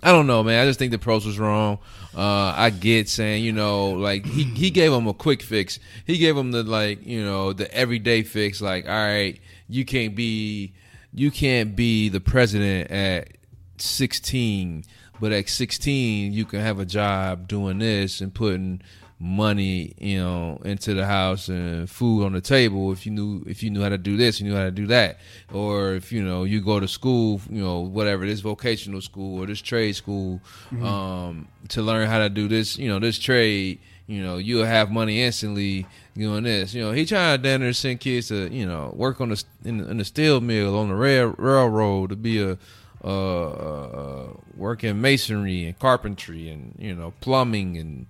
[0.04, 0.62] I don't know, man.
[0.62, 1.80] I just think the approach was wrong.
[2.16, 5.80] Uh, I get saying you know like he he gave him a quick fix.
[6.06, 8.62] He gave him the like you know the everyday fix.
[8.62, 10.74] Like all right, you can't be
[11.14, 13.30] you can't be the president at
[13.78, 14.84] sixteen.
[15.22, 18.82] But at 16, you can have a job doing this and putting
[19.22, 22.92] money, you know, into the house and food on the table.
[22.92, 24.88] If you knew, if you knew how to do this, you knew how to do
[24.88, 25.20] that.
[25.54, 29.46] Or if you know, you go to school, you know, whatever this vocational school or
[29.46, 30.42] this trade school,
[30.82, 33.80] um, to learn how to do this, you know, this trade.
[34.08, 35.86] You know, you'll have money instantly
[36.18, 36.74] doing this.
[36.74, 39.42] You know, he trying to down there send kids to, you know, work on the
[39.64, 42.58] in, the- in the steel mill on the rail, railroad to be a
[43.04, 48.06] uh, uh, work in masonry and carpentry and you know plumbing and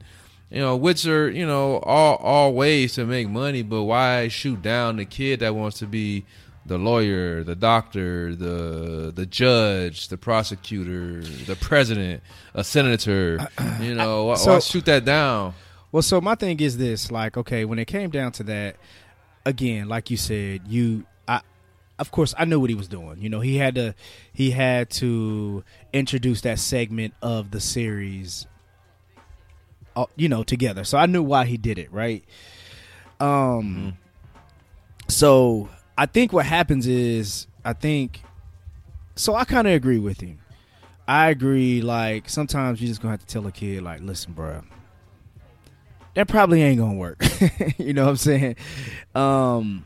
[0.52, 3.62] you know which are you know all all ways to make money.
[3.64, 6.26] But why shoot down the kid that wants to be
[6.66, 12.22] the lawyer, the doctor, the the judge, the prosecutor, the president,
[12.54, 13.40] a senator?
[13.80, 15.54] You know, why, So- why shoot that down?
[15.92, 18.78] Well, so my thing is this: like, okay, when it came down to that,
[19.46, 21.42] again, like you said, you, I,
[22.00, 23.22] of course, I knew what he was doing.
[23.22, 23.94] You know, he had to,
[24.32, 28.48] he had to introduce that segment of the series,
[30.16, 30.84] you know, together.
[30.84, 32.24] So I knew why he did it, right?
[33.20, 33.98] Um,
[35.08, 38.22] so I think what happens is, I think,
[39.16, 40.40] so I kind of agree with him.
[41.08, 41.82] I agree.
[41.82, 44.64] Like sometimes you just gonna have to tell a kid, like, listen, bro
[46.14, 47.24] that probably ain't gonna work.
[47.78, 48.56] you know what I'm saying?
[49.16, 49.86] Um,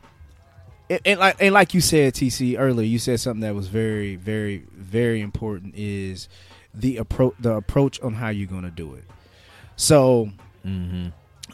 [0.89, 4.15] and, and like and like you said, TC earlier, you said something that was very,
[4.15, 6.28] very, very important is
[6.74, 9.04] the approach, the approach on how you're gonna do it.
[9.76, 10.30] So,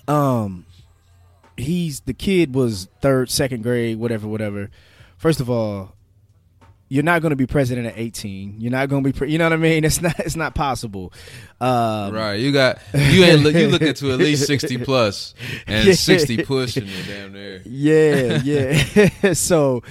[0.08, 0.66] um,
[1.58, 4.70] he's the kid was third, second grade, whatever, whatever.
[5.18, 5.96] First of all,
[6.90, 8.56] you're not going to be president at 18.
[8.60, 9.86] You're not going to be, pre- you know what I mean?
[9.86, 11.14] It's not, it's not possible.
[11.62, 15.34] Um, Right, you got you ain't look you looking to at least sixty plus
[15.68, 15.94] and Yeah.
[15.94, 17.62] sixty pushing it damn there.
[17.66, 18.42] Yeah,
[19.24, 19.34] yeah.
[19.34, 19.84] so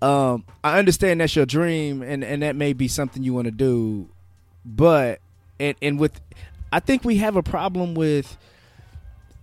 [0.00, 3.50] um I understand that's your dream and and that may be something you want to
[3.50, 4.08] do,
[4.64, 5.20] but
[5.58, 6.20] and and with
[6.74, 8.36] I think we have a problem with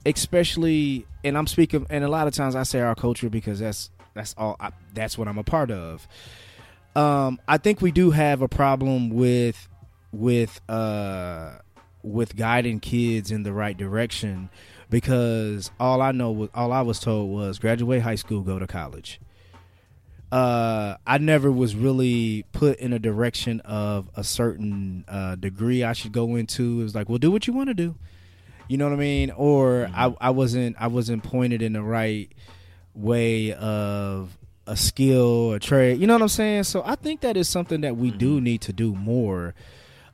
[0.06, 3.90] especially, and I'm speaking, and a lot of times I say our culture because that's
[4.14, 6.06] that's all I, that's what I'm a part of.
[6.94, 9.70] Um, I think we do have a problem with
[10.12, 11.52] with uh
[12.04, 14.50] with guiding kids in the right direction
[14.90, 18.68] because all I know was all I was told was graduate high school, go to
[18.68, 19.22] college.
[20.32, 25.94] Uh, I never was really put in a direction of a certain uh, degree I
[25.94, 26.80] should go into.
[26.80, 27.96] It was like, well, do what you want to do.
[28.70, 29.32] You know what I mean?
[29.32, 29.96] Or mm-hmm.
[29.96, 32.32] I, I wasn't I wasn't pointed in the right
[32.96, 36.00] way of a skill, a trade.
[36.00, 36.64] You know what I'm saying?
[36.64, 38.18] So I think that is something that we mm-hmm.
[38.18, 39.54] do need to do more.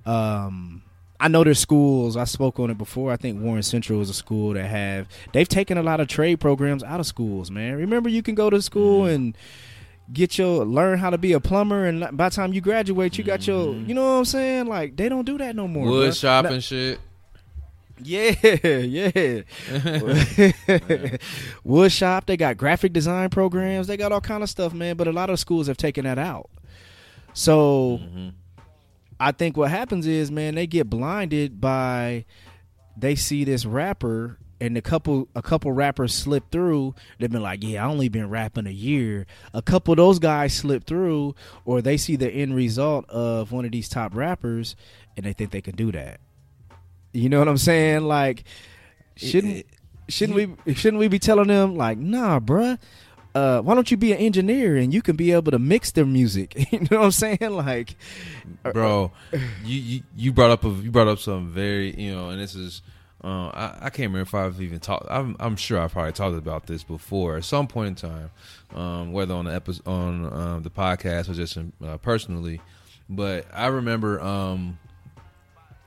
[0.08, 0.82] Um,
[1.20, 2.18] I know there's schools.
[2.18, 3.12] I spoke on it before.
[3.12, 6.40] I think Warren Central is a school that have they've taken a lot of trade
[6.40, 7.52] programs out of schools.
[7.52, 9.14] Man, remember you can go to school mm-hmm.
[9.14, 9.38] and
[10.12, 13.24] get your learn how to be a plumber, and by the time you graduate, you
[13.24, 13.74] got your.
[13.74, 13.90] Mm-hmm.
[13.90, 14.68] You know what I'm saying?
[14.68, 15.88] Like they don't do that no more.
[15.88, 17.00] Wood shop and shit.
[18.00, 19.42] Yeah, yeah.
[21.64, 22.28] Wood shop.
[22.28, 23.88] They got graphic design programs.
[23.88, 24.98] They got all kind of stuff, man.
[24.98, 26.50] But a lot of schools have taken that out.
[27.34, 28.00] So.
[28.02, 28.30] Mm-hmm
[29.20, 32.26] I think what happens is, man, they get blinded by
[32.96, 36.96] they see this rapper and a couple a couple rappers slip through.
[37.20, 39.26] They've been like, yeah, I only been rapping a year.
[39.54, 43.66] A couple of those guys slip through, or they see the end result of one
[43.66, 44.76] of these top rappers,
[45.16, 46.20] and they think they can do that.
[47.14, 48.04] You know what I'm saying?
[48.04, 48.44] Like,
[49.16, 49.66] shouldn't
[50.10, 52.80] shouldn't we shouldn't we be telling them like, nah, bruh,
[53.36, 56.06] uh, why don't you be an engineer and you can be able to mix their
[56.06, 56.56] music?
[56.72, 57.52] you know what I'm saying?
[57.52, 57.96] Like,
[58.66, 59.12] uh, bro,
[59.64, 62.56] you, you you brought up a, you brought up some very you know, and this
[62.56, 62.82] is.
[63.24, 65.08] Uh, I, I, can't remember if I've even talked.
[65.10, 68.32] I'm, I'm, sure I've probably talked about this before at some point in time,
[68.76, 72.62] um, whether on the episode, on um, the podcast or just uh, personally.
[73.10, 74.78] But I remember um,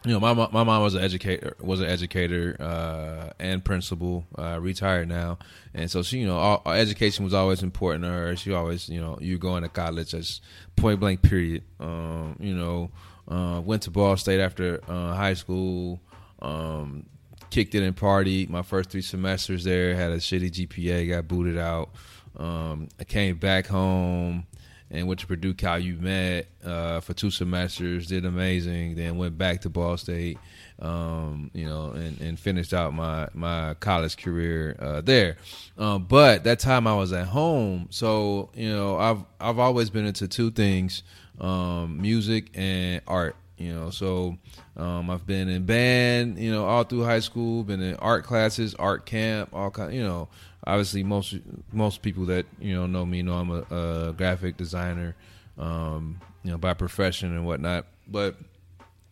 [0.04, 4.58] you know, my my mom was an educator, was an educator uh, and principal, uh,
[4.58, 5.38] retired now,
[5.74, 8.36] and so she, you know, all, education was always important to her.
[8.36, 10.40] She always, you know, you going to college, as
[10.74, 11.64] point blank, period.
[11.78, 12.90] Um, you know,
[13.28, 16.00] uh, went to Ball State after uh, high school,
[16.40, 17.04] um,
[17.50, 18.48] kicked it and partied.
[18.48, 21.90] My first three semesters there had a shitty GPA, got booted out.
[22.36, 24.46] Um, I came back home
[24.90, 28.06] and went to Purdue Calumet uh, for two semesters.
[28.08, 28.96] Did amazing.
[28.96, 30.38] Then went back to Ball State,
[30.80, 35.36] um, you know, and, and, finished out my my college career uh, there.
[35.78, 40.06] Um, but that time I was at home, so you know, I've I've always been
[40.06, 41.02] into two things:
[41.40, 43.36] um, music and art.
[43.60, 44.38] You know, so
[44.76, 47.62] um, I've been in band, you know, all through high school.
[47.62, 50.28] Been in art classes, art camp, all kind, you know
[50.66, 51.36] obviously most
[51.72, 55.16] most people that you know know me know I'm a, a graphic designer,
[55.58, 57.86] um, you know, by profession and whatnot.
[58.08, 58.36] But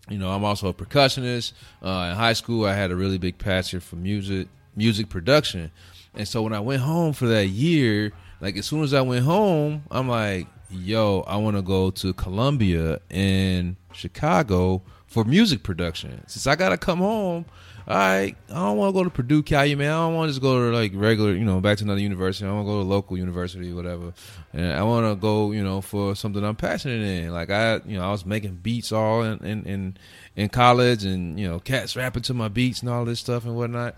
[0.09, 1.53] you know, I'm also a percussionist.
[1.83, 5.71] Uh, in high school, I had a really big passion for music, music production,
[6.15, 9.25] and so when I went home for that year, like as soon as I went
[9.25, 16.23] home, I'm like, yo, I want to go to Columbia in Chicago for music production.
[16.27, 17.47] Since I gotta come home,
[17.87, 19.87] right, I don't want to go to Purdue, Calumet.
[19.87, 22.47] I don't want to just go to like regular, you know, back to another university.
[22.47, 24.13] I want to go to local university, whatever.
[24.53, 27.33] And I want to go, you know, for something I'm passionate in.
[27.33, 29.97] Like I, you know, I was making beats all in in in,
[30.37, 33.57] in college, and you know, cats rapping to my beats and all this stuff and
[33.57, 33.97] whatnot.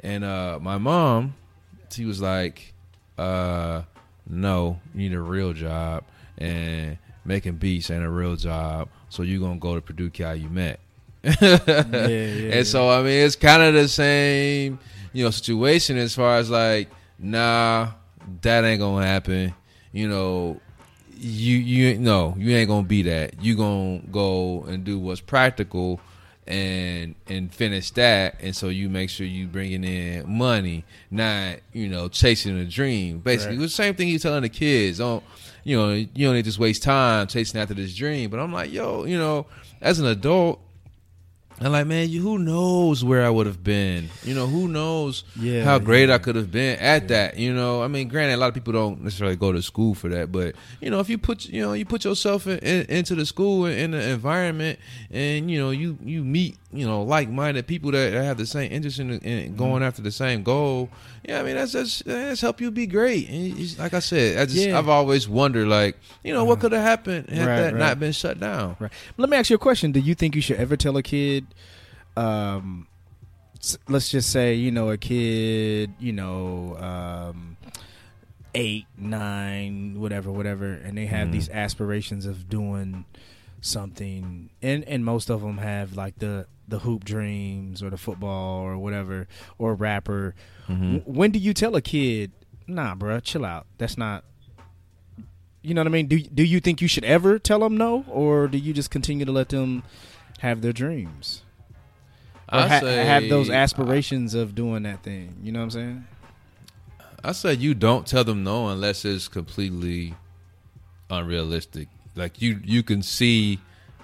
[0.00, 1.34] And uh, my mom,
[1.90, 2.72] she was like,
[3.18, 3.82] uh,
[4.30, 6.04] "No, you need a real job,
[6.38, 8.88] and making beats ain't a real job.
[9.08, 10.80] So you're gonna go to Purdue, Calumet."
[11.22, 14.78] yeah, yeah, and so I mean, it's kind of the same,
[15.12, 16.88] you know, situation as far as like,
[17.18, 17.90] nah,
[18.42, 19.54] that ain't gonna happen.
[19.92, 20.60] You know,
[21.14, 23.42] you you no, you ain't gonna be that.
[23.42, 26.00] You gonna go and do what's practical
[26.46, 28.36] and and finish that.
[28.40, 33.18] And so you make sure you bringing in money not you know chasing a dream.
[33.18, 33.62] Basically right.
[33.62, 34.98] the same thing you telling the kids.
[34.98, 35.22] Don't
[35.64, 38.30] you know you don't need to just waste time chasing after this dream.
[38.30, 39.46] But i'm like yo you know
[39.80, 40.60] as an adult
[41.60, 44.08] and like, man, you, who knows where I would have been?
[44.24, 46.14] You know, who knows yeah, how great yeah.
[46.14, 47.08] I could have been at yeah.
[47.08, 47.36] that?
[47.36, 50.08] You know, I mean, granted, a lot of people don't necessarily go to school for
[50.08, 53.14] that, but you know, if you put, you know, you put yourself in, in, into
[53.14, 54.78] the school in the environment,
[55.10, 58.98] and you know, you you meet, you know, like-minded people that have the same interest
[59.00, 59.82] in, in going mm-hmm.
[59.82, 60.88] after the same goal.
[61.24, 63.28] Yeah, I mean, that's that's, that's help you be great.
[63.28, 66.60] And like I said, I just I've always wondered, like, you know, what uh-huh.
[66.62, 67.78] could have happened had right, that right.
[67.78, 68.76] not been shut down?
[68.78, 68.92] Right.
[69.16, 69.92] Let me ask you a question.
[69.92, 71.46] Do you think you should ever tell a kid?
[72.16, 72.86] um,
[73.88, 77.56] let's just say you know a kid, you know, um,
[78.54, 81.32] eight, nine, whatever, whatever, and they have mm.
[81.32, 83.04] these aspirations of doing
[83.60, 88.60] something, and and most of them have like the the hoop dreams or the football
[88.60, 90.34] or whatever or rapper.
[90.68, 91.12] Mm-hmm.
[91.12, 92.32] When do you tell a kid,
[92.66, 93.66] nah, bruh, chill out?
[93.78, 94.24] That's not.
[95.62, 96.06] You know what I mean?
[96.06, 99.26] Do do you think you should ever tell them no, or do you just continue
[99.26, 99.82] to let them
[100.38, 101.42] have their dreams?
[102.50, 105.36] Or I ha- say, have those aspirations of doing that thing.
[105.42, 106.06] You know what I'm saying?
[107.22, 110.14] I said you don't tell them no unless it's completely
[111.10, 111.88] unrealistic.
[112.16, 113.60] Like you, you can see,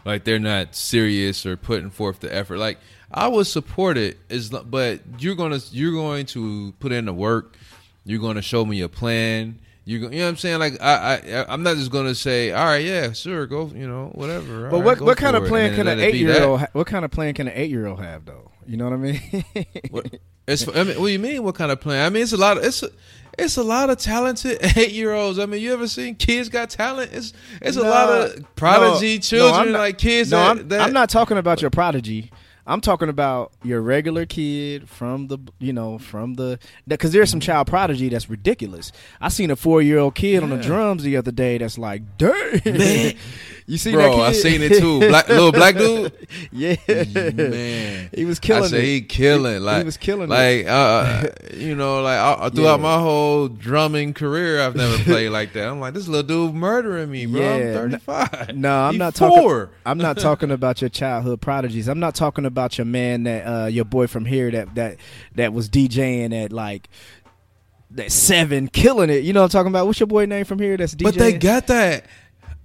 [0.06, 2.58] like they're not serious or putting forth the effort.
[2.58, 2.78] Like
[3.12, 7.56] I would support it, is but you're gonna you're going to put in the work.
[8.04, 9.58] You're going to show me a plan.
[9.84, 10.58] You go, you know what I'm saying?
[10.60, 13.86] Like I, I I'm not just going to say, all right, yeah, sure, go, you
[13.86, 14.70] know, whatever.
[14.70, 16.60] But all right, what what kind of plan can an eight year old?
[16.60, 18.50] Ha- what kind of plan can an eight year old have though?
[18.66, 19.44] You know what I mean?
[19.90, 21.42] What, it's, I mean, what do you mean?
[21.42, 22.04] What kind of plan?
[22.04, 22.58] I mean, it's a lot.
[22.58, 22.90] Of, it's a,
[23.38, 25.38] it's a lot of talented eight year olds.
[25.38, 27.12] I mean, you ever seen kids got talent?
[27.12, 30.30] It's it's a lot of prodigy no, no, children, I'm not- like kids.
[30.30, 32.30] No, that, I'm, that, I'm not talking about your prodigy.
[32.68, 36.58] I'm talking about your regular kid from the, you know, from the,
[36.88, 37.46] because there's some mm-hmm.
[37.46, 38.90] child prodigy that's ridiculous.
[39.20, 42.18] I seen a four year old kid on the drums the other day that's like,
[42.18, 43.14] dang, Man.
[43.66, 44.02] you see bro.
[44.02, 44.20] that kid?
[44.20, 45.00] I seen it too.
[45.00, 46.12] Black little black dude.
[46.52, 46.76] yeah,
[47.34, 48.84] Man, he was killing I say it.
[48.84, 49.60] he killing.
[49.62, 50.28] Like he was killing.
[50.28, 52.82] Like uh, you know, like uh, throughout Yeah.
[52.82, 55.68] my whole drumming career, I've never played like that.
[55.68, 57.40] I'm like this little dude murdering me, bro.
[57.40, 57.80] Yeah.
[57.80, 58.56] I'm 35.
[58.56, 59.66] No, I'm He not four.
[59.66, 59.74] talking.
[59.84, 61.88] I'm not talking about your childhood prodigies.
[61.88, 64.96] I'm not talking about your man that uh, your boy from here that that
[65.34, 66.88] that was DJing at like
[67.92, 69.22] that seven, killing it.
[69.24, 69.86] You know what I'm talking about?
[69.86, 70.76] What's your boy name from here?
[70.76, 71.02] That's DJing.
[71.04, 72.06] But they got that.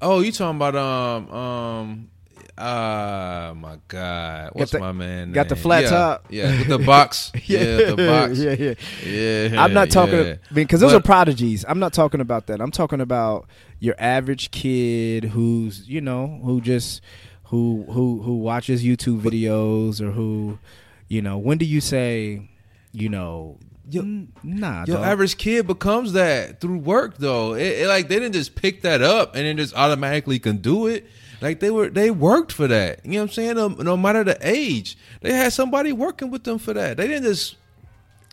[0.02, 2.10] Oh, you talking about um um
[2.58, 4.52] uh my god.
[4.54, 5.32] What's the- my man?
[5.32, 6.26] got the flat yeah, top.
[6.30, 7.32] Yeah, with the box.
[7.46, 8.40] yeah, the box.
[8.40, 8.74] yeah, yeah.
[9.52, 9.64] Yeah.
[9.64, 10.36] I'm not talking yeah.
[10.54, 11.66] because those are prodigies.
[11.68, 12.62] I'm not talking about that.
[12.62, 13.48] I'm talking about
[13.80, 17.02] your average kid who's you know who just
[17.46, 20.58] who who who watches YouTube videos or who
[21.08, 21.38] you know.
[21.38, 22.50] When do you say
[22.92, 23.58] you know?
[23.92, 27.54] Yo- "Mm, nah, Your dog." average kid becomes that through work though.
[27.54, 30.88] It, it, like they didn't just pick that up and then just automatically can do
[30.88, 31.06] it.
[31.42, 33.06] Like they were they worked for that.
[33.06, 33.56] You know what I'm saying?
[33.56, 36.98] No, no matter the age, they had somebody working with them for that.
[36.98, 37.56] They didn't just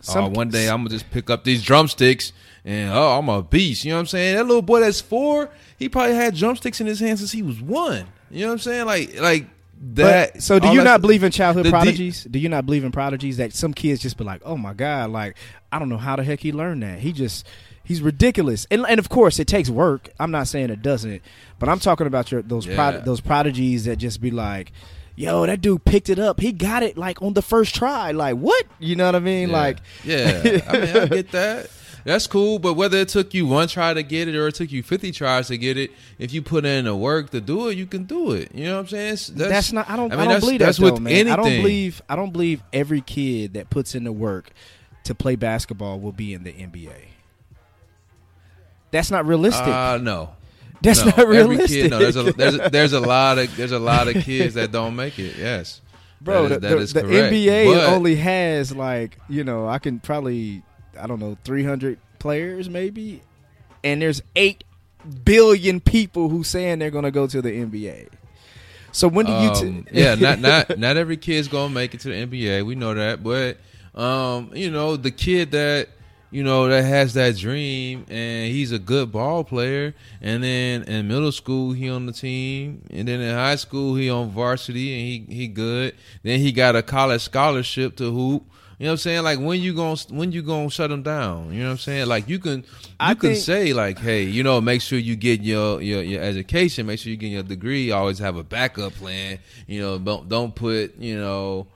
[0.02, 2.32] Some- oh, one day I'm gonna just pick up these drumsticks
[2.64, 3.84] and oh I'm a beast.
[3.84, 4.36] You know what I'm saying?
[4.36, 5.48] That little boy that's four,
[5.78, 8.06] he probably had drumsticks in his hands since he was one.
[8.30, 8.86] You know what I'm saying?
[8.86, 9.46] Like like
[9.80, 10.34] that.
[10.34, 12.24] But, so do you not believe in childhood the prodigies?
[12.24, 15.10] do you not believe in prodigies that some kids just be like, "Oh my god,
[15.10, 15.36] like
[15.72, 16.98] I don't know how the heck he learned that.
[17.00, 17.46] He just
[17.84, 20.08] he's ridiculous." And and of course, it takes work.
[20.18, 21.22] I'm not saying it doesn't,
[21.58, 22.74] but I'm talking about your those Yeah.
[22.74, 24.72] prod, those prodigies that just be like,
[25.18, 26.38] "Yo, that dude picked it up.
[26.40, 28.12] He got it like on the first try.
[28.12, 28.64] Like what?
[28.78, 29.48] You know what I mean?
[29.50, 29.56] Yeah.
[29.56, 31.70] Like yeah, I mean, I get that.
[32.04, 34.70] That's cool, but whether it took you one try to get it or it took
[34.70, 37.76] you fifty tries to get it, if you put in the work to do it,
[37.76, 38.54] you can do it.
[38.54, 39.12] You know what I'm saying?
[39.14, 39.90] It's- that's, not.
[39.90, 40.12] I don't.
[40.12, 41.28] I, mean, don't that's- believe that's that though, with man.
[41.28, 42.00] I don't believe.
[42.08, 44.50] I don't believe every kid that puts in the work
[45.04, 46.92] to play basketball will be in the NBA.
[48.90, 49.66] That's not realistic.
[49.66, 50.30] Uh, no,
[50.82, 51.06] That's no.
[51.06, 53.78] not Every realistic, Kid, no, there's a, there's a, there's a lot of there's a
[53.78, 55.36] lot of kids that don't make it.
[55.36, 55.80] Yes,
[56.20, 56.48] bro.
[56.48, 57.36] That is- the that the- is the.
[57.46, 60.62] NBA But- only has like you know I can probably
[60.98, 63.22] I don't know three hundred players maybe,
[63.82, 64.64] and there's eight
[65.24, 68.08] billion people who saying they're gonna go to the NBA.
[68.92, 69.38] So when do you?
[69.50, 69.54] Um,
[69.84, 72.64] T- yeah, not not not every kid's gonna make it to the NBA.
[72.64, 73.58] We know that, but
[74.00, 75.88] um, you know, the kid that
[76.30, 81.08] you know that has that dream and he's a good ball player, and then in
[81.08, 85.28] middle school he on the team, and then in high school he on varsity and
[85.30, 85.94] he he good.
[86.22, 88.44] Then he got a college scholarship to hoop.
[88.78, 89.22] You know what I'm saying?
[89.24, 91.52] Like when you going when you gonna shut him down?
[91.52, 92.06] You know what I'm saying?
[92.06, 92.64] Like you can you
[93.00, 96.22] I can think- say like, hey, you know, make sure you get your, your your
[96.22, 97.90] education, make sure you get your degree.
[97.90, 99.40] Always have a backup plan.
[99.66, 101.66] You know, don't don't put you know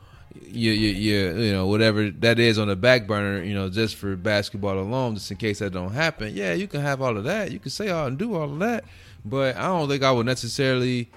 [0.46, 3.42] your your, your you know whatever that is on the back burner.
[3.42, 6.34] You know, just for basketball alone, just in case that don't happen.
[6.34, 7.52] Yeah, you can have all of that.
[7.52, 8.84] You can say all and do all of that,
[9.24, 11.10] but I don't think I would necessarily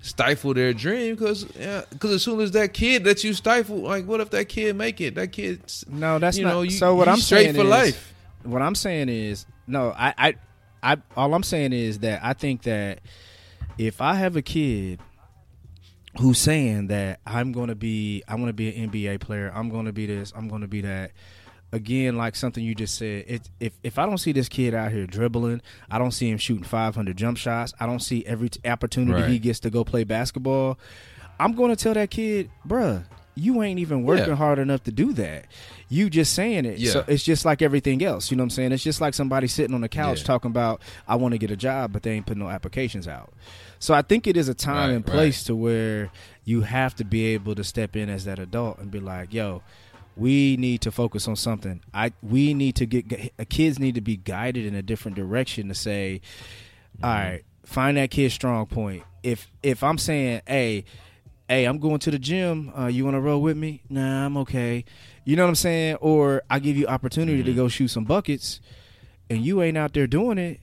[0.00, 4.20] stifle their dream because because as soon as that kid that you stifle, like what
[4.20, 5.14] if that kid make it?
[5.14, 6.50] That kid, no, that's you not.
[6.50, 8.14] know, you, so what I'm straight saying for is, life.
[8.42, 9.94] What I'm saying is no.
[9.96, 10.34] I, I
[10.82, 13.00] I all I'm saying is that I think that
[13.78, 15.00] if I have a kid
[16.20, 19.68] who's saying that I'm going to be I'm going to be an NBA player, I'm
[19.68, 21.12] going to be this, I'm going to be that.
[21.72, 24.92] Again, like something you just said, it, if if I don't see this kid out
[24.92, 25.60] here dribbling,
[25.90, 29.38] I don't see him shooting 500 jump shots, I don't see every t- opportunity he
[29.40, 30.78] gets to go play basketball.
[31.40, 33.02] I'm going to tell that kid, bruh,
[33.34, 34.34] you ain't even working Yeah.
[34.36, 35.46] hard enough to do that.
[35.88, 36.78] You just saying it.
[36.78, 36.92] Yeah.
[36.92, 38.30] So it's just like everything else.
[38.30, 38.70] You know what I'm saying?
[38.70, 40.26] It's just like somebody sitting on the couch Yeah.
[40.26, 43.32] talking about I want to get a job, but they ain't putting no applications out.
[43.84, 46.10] So I think it is a time Right, and place to where
[46.42, 49.60] you have to be able to step in as that adult and be like, yo,
[50.16, 51.82] we need to focus on something.
[51.92, 55.74] I we need to get kids need to be guided in a different direction to
[55.74, 56.22] say,
[57.02, 59.02] all right, find that kid's strong point.
[59.22, 60.86] If if I'm saying, hey,
[61.50, 62.72] hey, I'm going to the gym.
[62.74, 63.82] Uh, you want to roll with me?
[63.90, 64.86] Nah, I'm okay.
[65.26, 65.96] You know what I'm saying?
[65.96, 68.62] Or I give you opportunity to go shoot some buckets,
[69.28, 70.60] and you ain't out there doing it.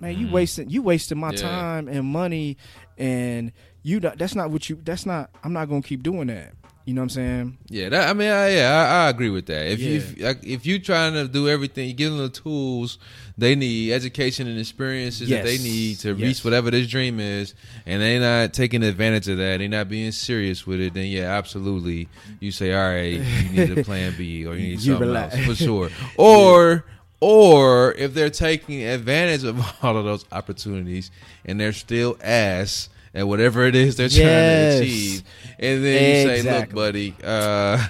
[0.00, 0.34] Man, you mm-hmm.
[0.34, 1.36] wasting you wasting my Yeah.
[1.40, 2.56] time and money,
[2.98, 4.00] and you.
[4.00, 4.78] That's not what you.
[4.84, 5.30] That's not.
[5.42, 6.52] I'm not gonna keep doing that.
[6.84, 7.58] You know what I'm saying?
[7.68, 8.70] Yeah, that, I mean, I, yeah,
[9.02, 9.66] I, I agree with that.
[9.66, 12.98] If you if, like, if you trying to do everything, you give them the tools
[13.36, 16.20] they need, education and experiences that they need to Yes.
[16.20, 17.54] reach whatever this dream is,
[17.86, 20.94] and they not taking advantage of that, they not being serious with it.
[20.94, 23.14] Then yeah, absolutely, you say, all right,
[23.50, 25.34] you need a plan B or you need You something relax.
[25.34, 25.90] else for sure.
[26.16, 26.84] Or
[27.20, 31.10] or if they're taking advantage of all of those opportunities
[31.44, 35.22] and they're still ass at whatever it is they're trying to achieve,
[35.58, 37.14] and then you say, look, buddy.
[37.24, 37.86] uh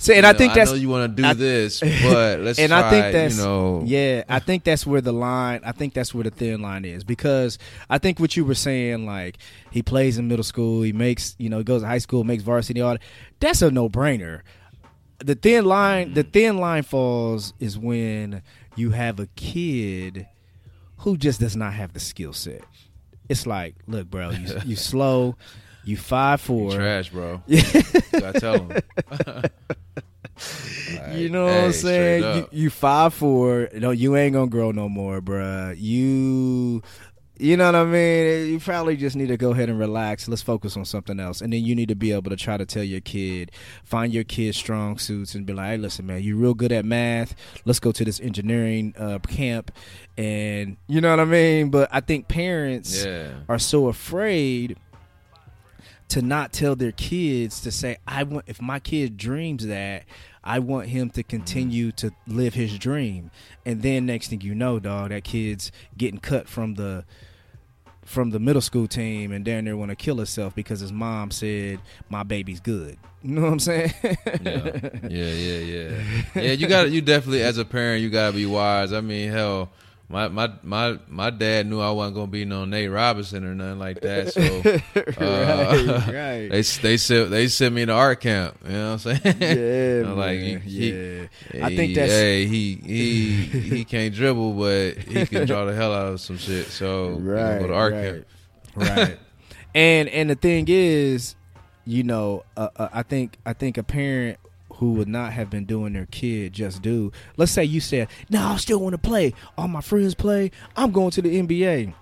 [0.00, 1.80] See, and you I know, think that's I know you want to do I- this,
[2.04, 2.86] but let's and try.
[2.86, 5.60] I think that's you know, yeah, I think that's where the line.
[5.64, 7.58] I think that's where the thin line is because
[7.90, 9.38] I think what you were saying, like
[9.72, 12.44] he plays in middle school, he makes you know he goes to high school, makes
[12.44, 13.02] varsity, all that.
[13.40, 14.42] That's a no brainer.
[15.18, 18.42] The thin line, the thin line falls is when
[18.78, 20.26] you have a kid
[20.98, 22.62] who just does not have the skill set.
[23.28, 25.36] It's like, look, bro, you, you slow,
[25.84, 27.42] you five four, trash, bro.
[27.50, 28.80] I tell them.
[31.12, 32.22] You know what I'm saying?
[32.22, 33.68] You, you five four.
[33.74, 35.74] No, you ain't gonna grow no more, bruh.
[35.76, 36.82] You,
[37.38, 38.52] you know what I mean?
[38.52, 40.28] You probably just need to go ahead and relax.
[40.28, 42.66] Let's focus on something else, and then you need to be able to try to
[42.66, 43.50] tell your kid,
[43.84, 46.84] find your kid's strong suits, and be like, "Hey, listen, man, you're real good at
[46.84, 47.34] math.
[47.64, 49.70] Let's go to this engineering uh, camp."
[50.16, 51.70] And you know what I mean?
[51.70, 53.30] But I think parents Yeah.
[53.48, 54.76] are so afraid
[56.08, 60.04] to not tell their kids to say i want if my kid dreams that
[60.42, 63.30] i want him to continue to live his dream
[63.66, 67.04] and then next thing you know dog that kid's getting cut from the
[68.08, 71.30] from the middle school team and down there want to kill herself because his mom
[71.30, 71.78] said
[72.08, 74.70] my baby's good you know what i'm saying yeah,
[75.08, 76.22] yeah, yeah, yeah.
[76.34, 78.92] Yeah, you got You definitely, as a parent, you gotta be wise.
[78.92, 79.70] I mean, hell,
[80.10, 83.78] my my my my dad knew I wasn't gonna be no Nate Robinson or nothing
[83.78, 84.32] like that.
[84.32, 84.40] So
[85.20, 88.56] uh, right right they they sent they sent me to art camp.
[88.64, 89.36] You know what I'm saying?
[89.40, 91.26] yeah I'm like, he- yeah
[91.64, 93.30] i think He- that's hey he he
[93.60, 96.66] he can't dribble, but he can draw the hell out of some shit.
[96.66, 98.26] So right go to art right, camp.
[98.76, 99.18] right
[99.74, 101.36] and and the thing is
[101.84, 104.38] you know uh, uh, i think i think a parent
[104.78, 107.12] who would not have been doing their kid just do.
[107.36, 109.34] Let's say you said no i still want to play.
[109.56, 110.50] All my friends play.
[110.76, 111.92] I'm going to the nba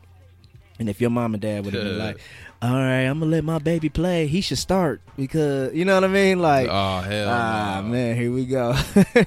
[0.78, 2.18] and if your mom and dad would have been like
[2.62, 4.26] all right i'm gonna let my baby play.
[4.26, 6.40] He should start because you know what i mean?
[6.40, 7.88] Like Oh hell, ah no.
[7.88, 8.74] man here we go.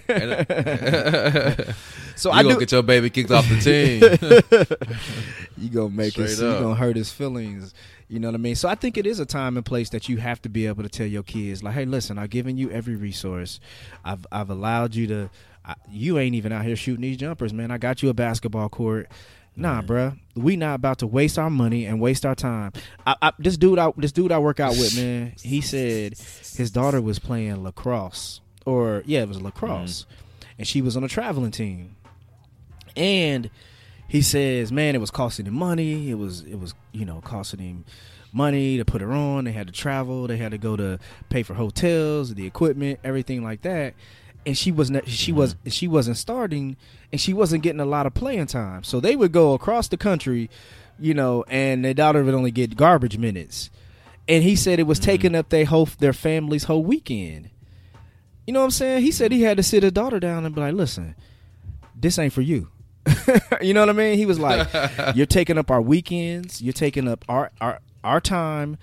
[2.16, 4.02] So you i gonna do get your baby kicked off the team.
[5.58, 7.74] you gonna make it so you gonna hurt his feelings
[8.10, 8.56] you know what i mean?
[8.56, 10.84] So i think it is a time and place that you have to be able
[10.84, 13.60] to tell your kids like hey listen i've given you every resource.
[14.04, 15.30] I've i've allowed you to
[15.64, 17.72] I, you ain't even out here shooting these jumpers man.
[17.72, 19.10] I got you a basketball court.
[19.56, 22.72] Nah, bruh, we not about to waste our money and waste our time.
[23.06, 26.14] I, I, this dude, I, this dude I work out with, man, he said
[26.56, 30.46] his daughter was playing lacrosse, or yeah, it was lacrosse, mm.
[30.60, 31.98] and she was on a traveling team,
[32.96, 33.50] and
[34.10, 36.10] he says, man, it was costing him money.
[36.10, 37.86] It was it was you know costing him
[38.34, 39.46] money to put her on.
[39.46, 40.28] They had to travel.
[40.28, 41.00] They had to go to
[41.30, 43.94] pay for hotels, the equipment, everything like that.
[44.48, 45.70] And she wasn't she was mm-hmm.
[45.70, 46.76] she wasn't starting,
[47.12, 48.84] and she wasn't getting a lot of playing time.
[48.84, 50.50] So they would go across the country,
[50.98, 53.70] you know, and their daughter would only get garbage minutes.
[54.28, 55.06] And he said it was mm-hmm.
[55.06, 57.52] taking up their whole their family's whole weekend.
[58.48, 59.04] You know what I'm saying?
[59.04, 61.14] He said he had to sit his daughter down and be like, "Listen,
[61.96, 62.70] this ain't for you."
[63.62, 64.18] you know what I mean?
[64.18, 64.68] He was like,
[65.16, 66.62] "You're taking up our weekends.
[66.62, 68.78] You're taking up our our our time,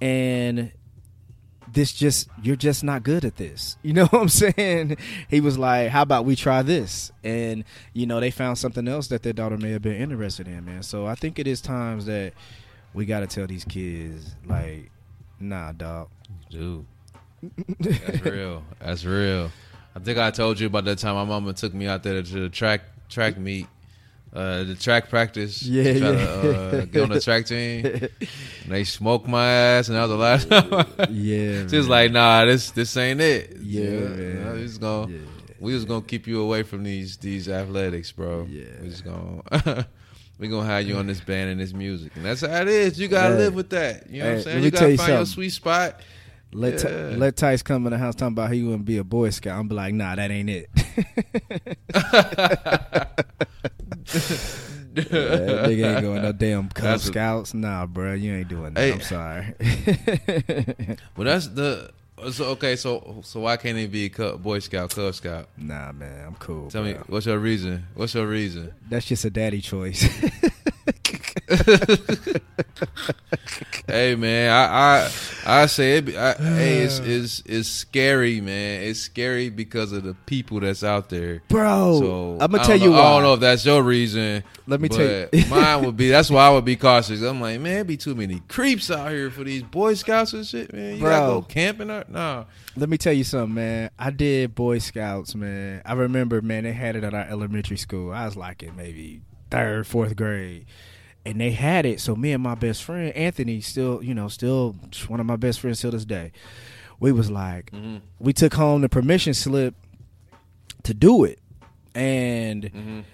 [0.00, 0.72] and
[1.72, 4.96] this just you're just not good at this." You know what I'm saying?
[5.28, 9.08] He was like, "How about we try this?" And you know, they found something else
[9.08, 10.82] that their daughter may have been interested in, man.
[10.82, 12.34] So I think it is times that
[12.94, 14.90] we got to tell these kids, like,
[15.40, 16.08] "Nah, dog."
[16.50, 16.84] Dude,
[17.80, 18.62] that's real.
[18.80, 19.50] That's real.
[19.94, 22.40] I think I told you about that time my mama took me out there to
[22.40, 22.82] the track
[23.12, 23.66] track meet.
[24.34, 25.62] uh, the track practice.
[25.62, 26.16] Yeah, try yeah.
[26.42, 27.84] To, uh, get on the track team.
[27.86, 28.08] And
[28.68, 31.12] they smoked my ass, and that was the last time.
[31.14, 31.88] Yeah, She was man.
[31.88, 34.54] like, "Nah, this this ain't it." Yeah, man.
[34.54, 35.18] we just gonna Yeah.
[35.60, 38.46] we just gonna keep you away from these these athletics, bro.
[38.48, 38.64] Yeah.
[38.82, 39.86] we just gonna
[40.38, 42.98] we gonna have you on this band and this music, and that's how it is.
[42.98, 43.38] You gotta Hey.
[43.44, 44.08] live with that.
[44.10, 44.64] You know what I'm saying?
[44.64, 46.00] You gotta you find your sweet spot.
[46.52, 47.14] Let yeah.
[47.16, 49.58] let Tice come in the house talking about he wouldn't be a Boy Scout.
[49.58, 50.68] I'm be like, nah, that ain't it.
[54.94, 57.54] Yeah, that nigga ain't going no damn Cub That's a- Scouts.
[57.54, 58.80] Nah, bro, you ain't doing that.
[58.80, 58.92] Hey.
[58.92, 59.54] I'm sorry.
[61.16, 61.90] Well, that's the
[62.30, 62.76] so okay.
[62.76, 65.48] So so why can't he be a Cub, Boy Scout, Cub Scout?
[65.56, 66.70] nah, man, I'm cool.
[66.70, 67.86] Tell me what's your reason?
[67.94, 68.74] What's your reason?
[68.90, 70.06] That's just a daddy choice.
[73.86, 75.10] hey man, I I
[75.62, 76.14] I say it.
[76.16, 78.82] I, hey, it's, it's it's scary, man.
[78.82, 81.42] It's scary because of the people that's out there.
[81.48, 83.02] Bro, So I'm gonna tell don't you know, why.
[83.04, 84.42] I don't know if that's your reason.
[84.66, 86.08] Let me tell you- mine would be.
[86.08, 87.22] That's why I would be cautious.
[87.22, 90.72] I'm like, man, be too many creeps out here for these Boy Scouts and shit,
[90.72, 90.96] man.
[90.96, 91.40] You gotta Bro.
[91.40, 92.46] go camping or no?
[92.76, 93.90] Let me tell you something, man.
[93.98, 95.82] I did Boy Scouts, man.
[95.84, 98.12] I remember, man, they had it at our elementary school.
[98.12, 100.66] I was like in maybe third, fourth grade.
[101.24, 102.00] And they had it.
[102.00, 104.74] So me and my best friend, Anthony, still, you know, still
[105.06, 106.32] one of my best friends till this day.
[106.98, 107.72] We was like,
[108.18, 109.74] we took home the permission slip
[110.84, 111.38] to do it.
[111.94, 113.04] And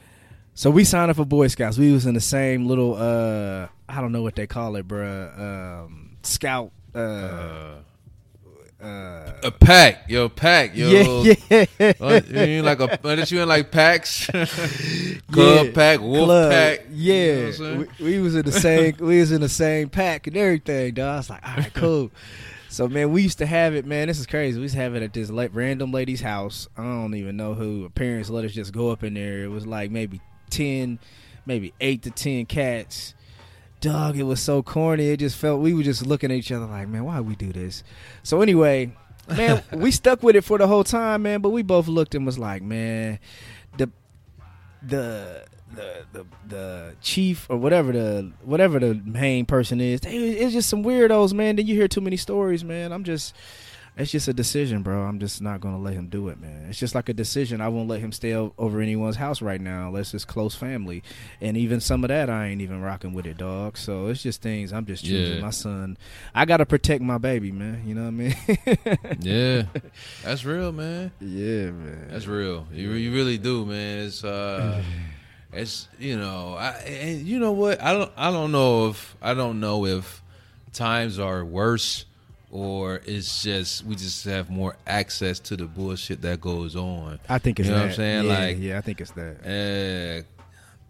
[0.55, 1.79] so we signed up for Boy Scouts.
[1.79, 5.39] We was in the same little uh I don't know what they call it, bruh.
[5.39, 7.75] Um scout uh uh,
[8.81, 11.23] A pack, yo, pack, yo.
[11.23, 11.35] yeah,
[11.79, 11.93] yeah.
[12.01, 14.27] Uh, you in like a, aren't you in like packs?
[15.33, 16.51] Club Yeah, pack, wolf club.
[16.53, 16.81] pack.
[16.91, 17.89] Yeah, You know what I'm saying?
[17.99, 18.95] we, we was in the same.
[19.01, 21.07] we was in the same pack and everything, dog.
[21.13, 22.11] I was like, all right, cool.
[22.69, 24.07] so man, we used to have it, man.
[24.09, 24.59] This is crazy.
[24.59, 26.69] We used to have it at this like random lady's house.
[26.77, 27.83] I don't even know who.
[27.85, 29.43] Her parents let us just go up in there.
[29.43, 30.21] It was like maybe
[30.51, 30.99] ten,
[31.47, 33.15] maybe eight to ten cats.
[33.81, 35.09] Dog, it was so corny.
[35.09, 37.53] It just felt we were just looking at each other like, man, why we do
[37.53, 37.85] this?
[38.25, 38.93] So anyway,
[39.29, 41.41] man, we stuck with it for the whole time, man.
[41.41, 43.21] But we both looked and was like, man,
[43.77, 43.91] the
[44.83, 50.53] the the the, the chief or whatever the whatever the main person is, they, it's
[50.53, 51.57] just some weirdos, man.
[51.57, 52.93] Then you hear too many stories, man.
[52.93, 53.35] I'm just.
[53.99, 55.03] It's just a decision, bro.
[55.03, 56.67] I'm just not gonna let him do it, man.
[56.69, 57.61] It's just like a decision.
[57.61, 61.03] I won't let him stay over anyone's house right now unless it's close family.
[61.41, 63.77] And even some of that, I ain't even rocking with it, dog.
[63.77, 64.73] So it's just things.
[64.73, 65.43] I'm just choosing Yeah.
[65.43, 65.99] my son.
[66.33, 67.83] I gotta protect my baby, man.
[67.87, 69.19] You know what I mean?
[69.21, 69.63] Yeah,
[70.23, 71.11] that's real, man.
[71.21, 72.07] yeah, man.
[72.11, 72.67] That's real.
[72.73, 74.07] You you really do, man.
[74.07, 74.81] It's uh,
[75.53, 77.83] it's you know, I and you know what?
[77.83, 80.23] I don't I don't know if I don't know if
[80.73, 82.05] times are worse
[82.51, 87.19] or it's just we just have more access to the bullshit that goes on.
[87.29, 87.85] I think it's You know that.
[87.85, 88.25] what I'm saying?
[88.27, 89.45] Yeah, Like- yeah, I think it's that.
[89.45, 90.25] And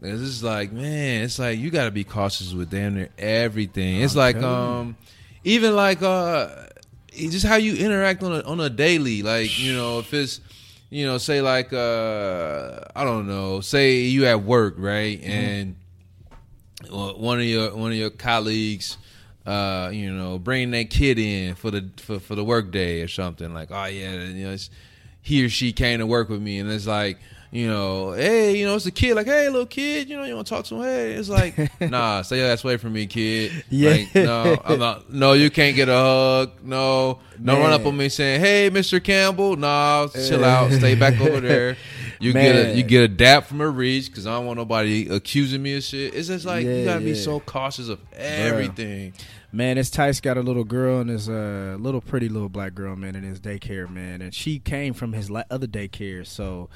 [0.01, 4.03] it's just like, man, it's like you got to be cautious with damn near everything.
[4.03, 4.47] It's I'm like, you.
[4.47, 4.97] um,
[5.43, 6.49] even like, uh,
[7.13, 9.23] just how you interact on a on a daily.
[9.23, 10.41] Like, you know, if it's,
[10.91, 15.31] you know, say like, uh, I don't know, say you at work, right, Mm-hmm.
[15.33, 15.77] and
[16.93, 18.97] uh, one of your one of your colleagues.
[19.49, 23.09] Uh, you know, bring that kid in for the for, for the work day or
[23.09, 24.69] something like, oh yeah, you know, it's,
[25.23, 27.19] he or she came to work with me, and it's like,
[27.51, 30.35] you know, hey, you know, it's a kid, like, hey, little kid, you know, you
[30.35, 30.83] want to talk to him?
[30.83, 33.65] Hey, it's like, nah, stay your ass away from me, kid.
[33.71, 33.91] Yeah.
[33.91, 35.11] Like, no, I'm not.
[35.11, 36.63] No, you can't get a hug.
[36.63, 39.03] No, don't run up on me saying, hey, Mr.
[39.03, 39.57] Campbell.
[39.57, 41.79] Nah, chill out, stay back over there.
[42.21, 45.09] You get a you get a dap from a reach because I don't want nobody
[45.09, 46.15] accusing me of shit.
[46.15, 49.13] It's just like Yeah, you gotta be so cautious of everything.
[49.51, 52.97] Man, this Tice got a little girl and this uh, little pretty little black girl,
[52.97, 56.27] man, in his daycare, man, and she came from his other daycare.
[56.27, 56.69] So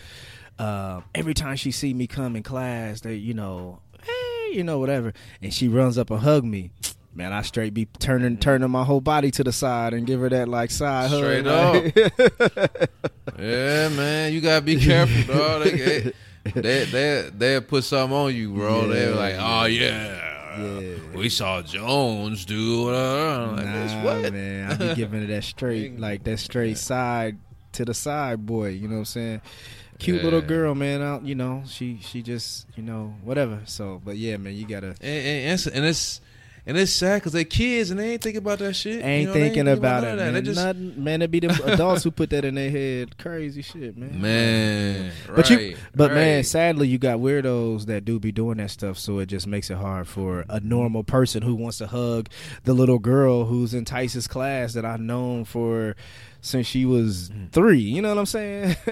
[0.58, 4.78] uh, every time she see me come in class, they, you know, hey, you know,
[4.78, 5.12] whatever,
[5.42, 6.70] and she runs up and hug me.
[7.14, 10.30] Man, I straight be turning turning my whole body to the side and give her
[10.30, 11.92] that like side Straight hug.
[11.96, 12.90] like-
[13.38, 15.62] Yeah, man, you gotta be careful, dog.
[15.64, 16.12] They
[16.54, 18.82] they they they put something on you, bro.
[18.82, 20.58] Yeah, They're like, oh yeah.
[20.58, 22.88] yeah, we saw Jones do.
[22.94, 24.32] Uh, like, Nah, what?
[24.32, 27.36] man, I be giving her that straight, like that straight side
[27.72, 28.68] to the side, boy.
[28.70, 29.40] You know what I'm saying?
[29.98, 31.00] Cute little girl, man.
[31.00, 33.60] Out, you know, she she just, you know, whatever.
[33.66, 34.94] So, but yeah, man, you gotta.
[35.00, 35.04] and,
[35.60, 36.20] and, and it's
[36.66, 39.02] and it's sad because they're kids and they ain't thinking about that shit.
[39.04, 40.34] Ain't You know, thinking about none it, man.
[40.34, 43.18] They just Nothing, man, it be them adults who put that in their head.
[43.18, 44.20] Crazy shit, man.
[44.20, 48.70] man, But you, right, but man, sadly, you got weirdos that do be doing that
[48.70, 48.98] stuff.
[48.98, 52.28] So it just makes it hard for a normal person who wants to hug
[52.64, 55.96] the little girl who's in Tice's class that I've known for
[56.40, 57.50] since she was Mm.
[57.52, 57.78] three.
[57.80, 58.74] You know what I'm saying?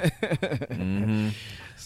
[0.72, 1.28] hmm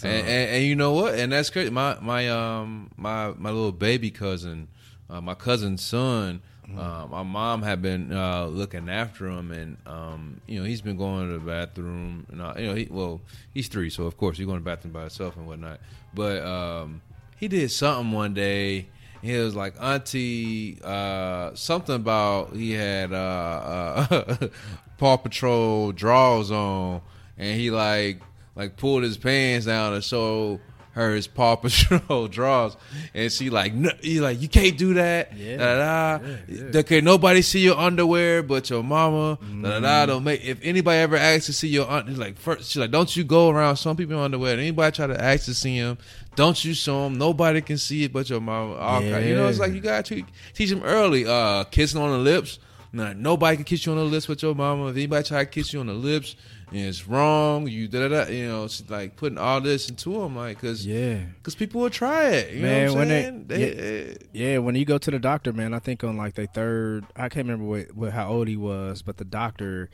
[0.02, 1.14] and, and, and you know what?
[1.14, 1.70] And that's crazy.
[1.70, 4.68] My my um my my little baby cousin,
[5.10, 6.42] uh, my cousin's son.
[6.76, 10.96] Uh, my mom had been uh, looking after him, and um, you know he's been
[10.96, 12.26] going to the bathroom.
[12.30, 13.20] And uh, you know, he, well,
[13.52, 15.80] he's three, so of course he's going to the bathroom by himself and whatnot.
[16.14, 17.02] But um,
[17.36, 18.88] he did something one day.
[19.20, 24.48] He was like, "Auntie, uh, something about he had uh, uh,
[24.98, 27.02] Paw Patrol draws on,
[27.36, 28.20] and he like
[28.56, 30.60] like pulled his pants down to show
[30.94, 32.76] her his Paw Patrol draws,
[33.14, 35.36] and she like, no, he like, you can't do that.
[35.36, 35.56] Yeah.
[35.56, 36.78] Da, da, da.
[36.80, 39.38] Okay, nobody see your underwear but your mama.
[39.62, 40.06] Da, da, da.
[40.06, 42.90] Don't make if anybody ever asks to see your un- he's like first she's like,
[42.90, 44.52] don't you go around some people underwear.
[44.52, 45.98] And anybody try to ask to see him,
[46.36, 47.18] don't you show him.
[47.18, 48.74] Nobody can see it but your mama.
[48.74, 50.24] All kind- You know, it's like you gotta teach,
[50.54, 51.26] teach them early.
[51.26, 52.58] Uh, kissing on the lips.
[52.92, 54.86] Nah, nobody can kiss you on the lips but your mama.
[54.90, 56.36] If anybody try to kiss you on the lips,
[56.76, 57.66] it's wrong.
[57.68, 58.30] You da da da.
[58.30, 61.20] You know, it's like putting all this into them, like, cause yeah.
[61.42, 62.54] Cause people will try it.
[62.54, 63.44] You Man, know what I'm they- saying?
[63.46, 63.72] They,
[64.10, 67.04] eh, Yeah, when you go to the doctor, man, I think on like their third,
[67.16, 69.88] I can't remember what, what how old he was, but the doctor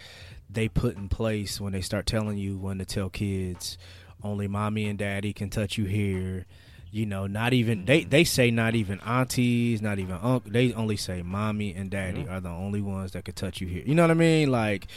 [0.48, 3.78] they put in place when they start telling you when to tell kids
[4.22, 6.44] only mommy and daddy can touch you here.
[6.92, 10.50] You know, not even they they say not even aunties, not even uncle.
[10.50, 13.84] They only say mommy and daddy are the only ones that could touch you here.
[13.86, 14.50] You know what I mean?
[14.50, 14.88] Like,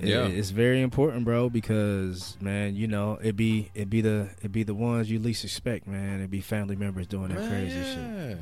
[0.00, 0.26] it- Yeah.
[0.26, 4.62] it's very important, bro, because man, you know, it be it be the it be
[4.62, 6.20] the ones you least expect, man.
[6.20, 7.98] It be family members doing that crazy shit.
[7.98, 8.34] yeah.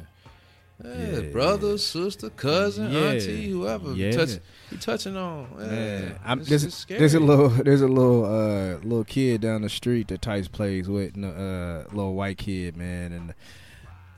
[0.85, 2.99] Yeah, Yeah, brother, sister, cousin, Yeah.
[3.11, 3.93] auntie, whoever.
[3.93, 4.11] Yeah.
[4.11, 4.31] Touch,
[4.73, 5.47] you touching on.
[5.57, 5.67] Yeah.
[5.67, 6.99] Man, I'm, It's- there's, it's scary.
[6.99, 10.89] there's a little there's a little uh little kid down the street that Tice plays
[10.89, 11.29] with, a
[11.89, 13.35] uh, little white kid, man, and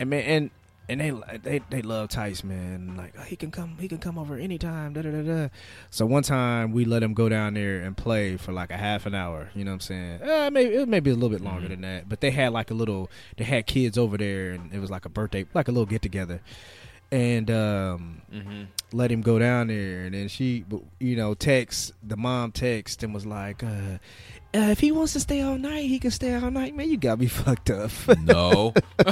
[0.00, 0.50] and man and
[0.88, 1.10] and they
[1.42, 2.94] they they love Tice, man.
[2.96, 4.92] Like oh, he can come he can come over anytime.
[4.92, 5.48] Da da da da.
[5.90, 9.06] So one time we let him go down there and play for like a half
[9.06, 9.50] an hour.
[9.54, 10.22] You know what I'm saying?
[10.22, 11.70] Uh, maybe it may be a little bit longer Mm-hmm.
[11.70, 14.78] than that, but they had like a little they had kids over there, and it
[14.78, 16.40] was like a birthday, like a little get together,
[17.10, 18.66] and um Mhm.
[18.92, 20.64] let him go down there and then she
[21.00, 23.98] you know text the mom text and was like uh,
[24.54, 26.96] uh if he wants to stay all night he can stay all night man you
[26.96, 27.90] got me fucked up
[28.20, 28.72] No.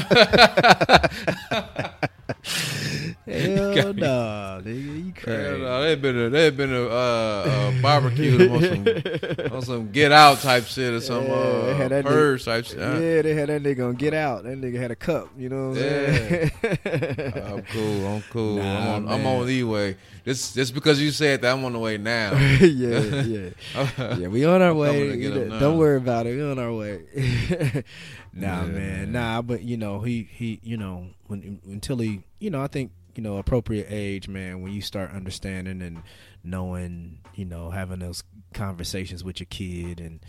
[3.27, 7.83] hell no nigga you Hell crazy no, they been a they been a, uh, a
[7.83, 8.87] barbecue on some
[9.57, 12.65] on some get out type shit or some Yeah, they uh, had that purge type
[12.65, 12.79] shit.
[12.79, 15.71] Yeah they had that nigga on get out that nigga had a cup you know
[15.71, 16.51] what i'm saying
[17.53, 18.07] I'm cool.
[18.07, 18.57] I'm cool.
[18.57, 19.09] Nah, I'm on.
[19.09, 19.97] I'm on the way.
[20.25, 22.33] Just just because you said that, I'm on the way now.
[22.61, 23.51] yeah, yeah,
[24.17, 24.29] yeah.
[24.29, 25.17] We on our way.
[25.33, 25.61] Coming to You get him know, now.
[25.61, 26.37] don't worry about it.
[26.37, 27.03] We on our way.
[28.33, 28.75] nah, Yeah, man.
[28.75, 29.13] man.
[29.13, 32.93] Nah, but you know, he he, you know, when until he, you know, I think
[33.15, 34.63] you know, appropriate age, man.
[34.63, 36.03] When you start understanding and
[36.43, 38.25] knowing, you know, having those
[38.55, 40.21] conversations with your kid and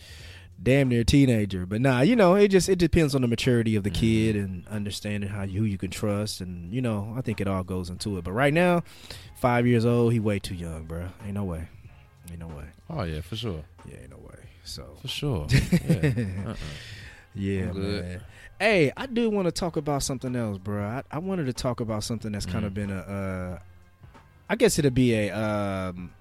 [0.61, 1.65] damn near teenager.
[1.65, 3.99] But nah, you know, it just it depends on the maturity of the mm-hmm.
[3.99, 7.47] kid and understanding how you, who you can trust, and you know, I think it
[7.47, 8.23] all goes into it.
[8.23, 8.83] But right now,
[9.35, 11.09] five years old, he way too young, bro.
[11.25, 11.67] Ain't no way.
[12.29, 12.65] Ain't no way.
[12.89, 14.22] Oh yeah, for sure, Yeah, ain't no way.
[14.63, 15.47] So for sure.
[15.51, 16.45] Yeah.
[16.47, 16.55] Uh-uh.
[17.35, 18.21] yeah, man.
[18.59, 20.83] Hey, I do want to talk about something else, bro.
[20.83, 22.75] I, I wanted to talk about something that's kind of Mhm.
[22.75, 22.99] been a.
[22.99, 23.59] Uh,
[24.49, 25.31] I guess it'd be a.
[25.31, 26.11] Um,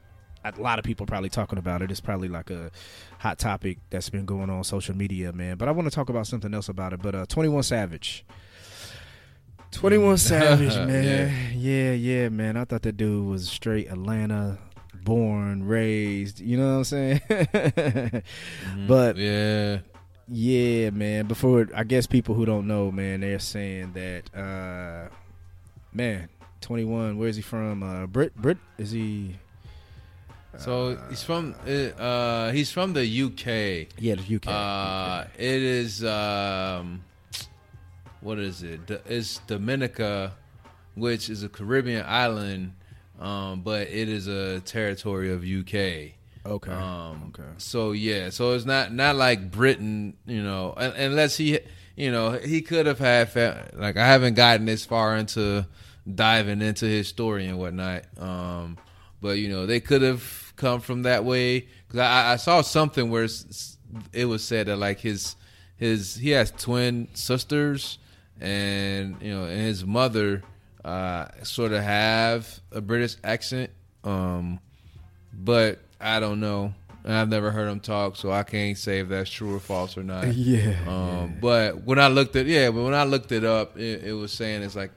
[0.44, 1.90] a lot of people probably talking about it.
[1.90, 2.70] It's probably like a
[3.18, 5.56] hot topic that's been going on social media, man.
[5.56, 7.00] But I want to talk about something else about it.
[7.02, 8.24] But uh, Twenty One Savage.
[9.70, 11.32] Twenty One Savage, man.
[11.56, 11.92] Yeah.
[11.92, 12.56] yeah, man.
[12.56, 14.58] I thought that dude was straight Atlanta
[15.04, 16.40] born, raised.
[16.40, 17.20] You know what I'm saying?
[18.88, 19.78] But yeah,
[20.28, 21.26] yeah, man.
[21.26, 25.14] Before I guess people who don't know, man, they're saying that uh
[25.92, 26.28] man,
[26.60, 27.82] 21, where's he from?
[27.82, 29.36] Uh Brit Brit is he
[30.58, 33.88] so he's from uh, uh he's from the UK.
[33.98, 34.46] Yeah, the UK.
[34.46, 37.04] Uh, it is um,
[38.20, 38.80] what is it?
[39.06, 40.32] It's Dominica,
[40.94, 42.72] which is a Caribbean island,
[43.22, 46.14] um, but it is a territory of UK.
[46.44, 46.72] okay.
[46.72, 47.48] Um, okay.
[47.58, 51.60] So yeah, so it's not not like Britain, you know, unless he,
[51.96, 53.32] you know, he could have had
[53.74, 55.66] like I haven't gotten this far into
[56.12, 58.02] diving into his story and whatnot.
[58.18, 58.76] Um,
[59.20, 63.08] but you know, they could have come from that way because I, I saw something
[63.08, 63.28] where
[64.12, 65.36] it was said that like his
[65.76, 67.98] his he has twin sisters
[68.40, 70.42] and you know and his mother
[70.84, 73.70] uh, sort of have a British accent,
[74.04, 74.58] um,
[75.32, 76.74] but I don't know.
[77.04, 80.04] I've never heard him talk, so I can't say if that's true or false or
[80.04, 80.26] not.
[80.34, 84.04] Yeah, Um, But when I looked at yeah, but when I looked it up, it,
[84.04, 84.92] it was saying it's like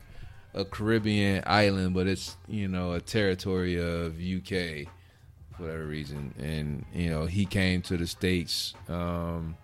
[0.53, 4.87] a Caribbean island, but it's you know a territory of UK
[5.57, 6.33] for whatever reason.
[6.37, 9.55] And you know he came to the states um,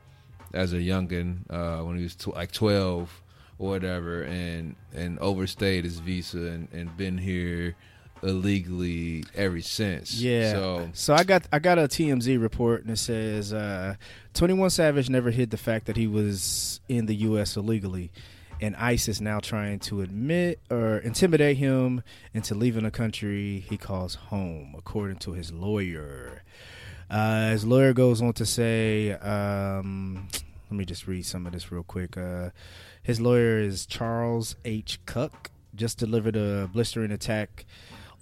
[0.54, 3.21] as a youngin uh, when he was tw- like twelve
[3.62, 7.76] or whatever, and and overstayed his visa and, and been here
[8.24, 10.20] illegally ever since.
[10.20, 10.52] Yeah.
[10.52, 13.96] So So I got I got a TMZ report and it says uh,
[14.34, 17.56] 21 Savage never hid the fact that he was in the U.S.
[17.56, 18.12] illegally,
[18.60, 22.04] and ICE is now trying to admit or intimidate him
[22.34, 26.44] into leaving a country he calls home, according to his lawyer.
[27.10, 30.30] Uh, his lawyer goes on to say, um,
[30.70, 32.16] let me just read some of this real quick.
[32.16, 32.52] Uh,
[33.04, 35.00] his lawyer is Charles H.
[35.06, 35.52] Kuck.
[35.74, 37.66] Just delivered a blistering attack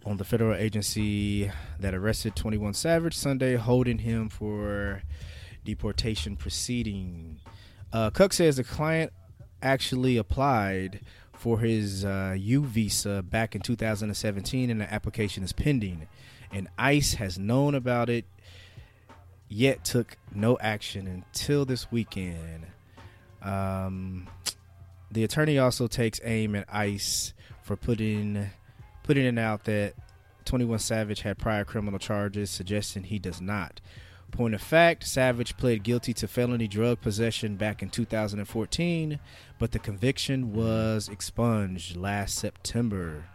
[0.06, 5.04] on the federal agency that arrested 21 Savage Sunday, holding him for
[5.66, 7.40] deportation proceeding.
[7.92, 9.12] Uh, Kuck says the client
[9.62, 11.02] actually applied
[11.34, 16.08] for his uh, U visa back in 2017, and the application is pending.
[16.52, 18.26] And ICE has known about it,
[19.48, 22.68] yet took no action until this weekend.
[23.42, 24.28] Um,
[25.12, 28.49] the attorney also takes aim at ICE for putting
[29.03, 29.93] putting it out that
[30.45, 33.82] 21 Savage had prior criminal charges, suggesting he does not.
[34.32, 39.20] Point of fact, Savage pled guilty to felony drug possession back in 2014,
[39.57, 43.26] but the conviction was expunged last September.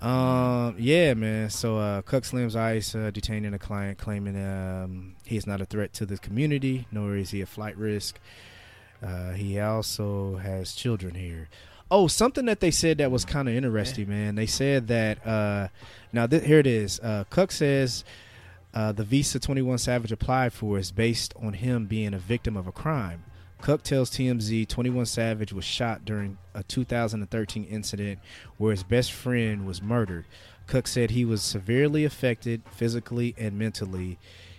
[0.00, 1.50] Um, yeah, man.
[1.50, 5.64] So, uh, Kuck Slim's ICE uh, detaining a client, claiming um, he is not a
[5.64, 8.20] threat to the community, nor is he a flight risk.
[9.02, 11.48] Uh, he also has children here.
[11.90, 14.34] Oh, something that they said that was kind of interesting, man.
[14.34, 15.68] They said that uh,
[16.12, 17.00] now th- here it is.
[17.00, 18.04] Uh, Kuck says
[18.74, 22.66] uh, the visa 21 Savage applied for is based on him being a victim of
[22.66, 23.24] a crime.
[23.62, 28.18] Kuck tells TMZ 21 Savage was shot during a 2013 incident
[28.56, 30.26] where his best friend was murdered.
[30.66, 34.18] Kuck said he was severely affected physically and mentally.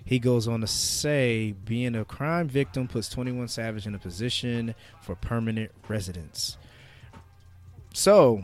[0.09, 4.73] He goes on to say being a crime victim puts 21 Savage in a position
[5.03, 6.57] for permanent residence.
[7.93, 8.43] So,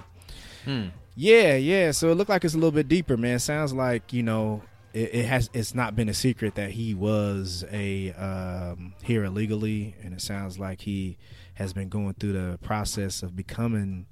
[0.63, 0.89] Hmm.
[1.15, 1.89] yeah, yeah.
[1.89, 3.39] So it looked like it's a little bit deeper, man.
[3.39, 4.61] Sounds like you know
[4.93, 5.49] it, it has.
[5.53, 10.59] It's not been a secret that he was a um, here illegally, and it sounds
[10.59, 11.17] like he
[11.55, 14.05] has been going through the process of becoming,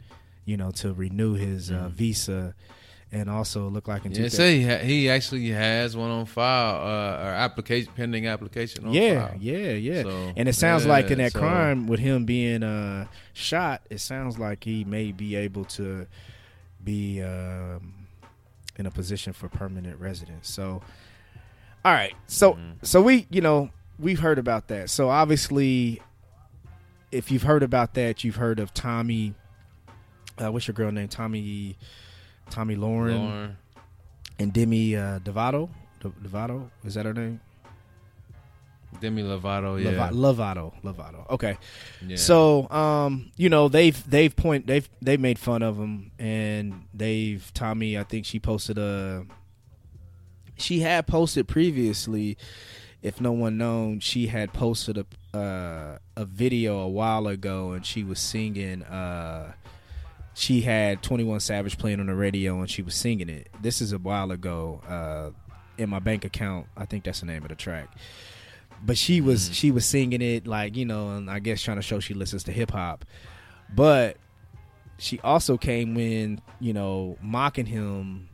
[0.46, 2.56] you know, to renew his uh, visa,
[3.14, 4.12] and also look like in.
[4.12, 8.28] Yeah, 2000 say he, ha- he actually has one on file, uh, or application pending
[8.28, 9.38] application on yeah, file.
[9.40, 10.02] yeah, yeah.
[10.04, 14.00] So, and it sounds like in that so- crime with him being uh, shot, it
[14.02, 16.08] sounds like he may be able to
[16.84, 17.94] be um,
[18.78, 20.50] in a position for permanent residence.
[20.50, 20.82] So,
[21.86, 22.14] all right.
[22.28, 22.72] So, Mm-hmm.
[22.82, 24.90] so we, you know, we've heard about that.
[24.90, 26.02] So obviously,
[27.12, 29.36] if you've heard about that, you've heard of Tomi.
[30.44, 31.08] Uh, what's your girl name?
[31.08, 31.78] Tomi.
[32.54, 33.56] Tomi Lahren, Lahren.
[34.40, 35.70] and Demi uh, Devato.
[36.00, 37.40] De- Devato is that her name?
[39.02, 39.92] Demi Lovato, yeah.
[40.12, 41.28] Lova- Lovato, Lovato.
[41.32, 41.58] Okay.
[42.08, 42.16] yeah.
[42.16, 47.44] So, um, you know, they've they've point they've they've made fun of him, and they've
[47.56, 47.98] Tomi.
[47.98, 49.26] I think she posted a.
[50.58, 52.38] She had posted previously,
[53.02, 57.84] if no one known, she had posted a uh, a video a while ago, and
[57.84, 58.84] she was singing.
[58.84, 59.54] Uh,
[60.34, 63.50] she had Twenty One Savage playing on the radio, and she was singing it.
[63.62, 64.82] This is a while ago.
[64.88, 65.32] Uh,
[65.78, 67.90] in my bank account, I think that's the name of the track
[68.86, 71.82] but she was she was singing it like you know and i guess trying to
[71.82, 73.06] show she listens to hip-hop
[73.74, 74.18] but
[74.98, 78.28] she also came in you know mocking him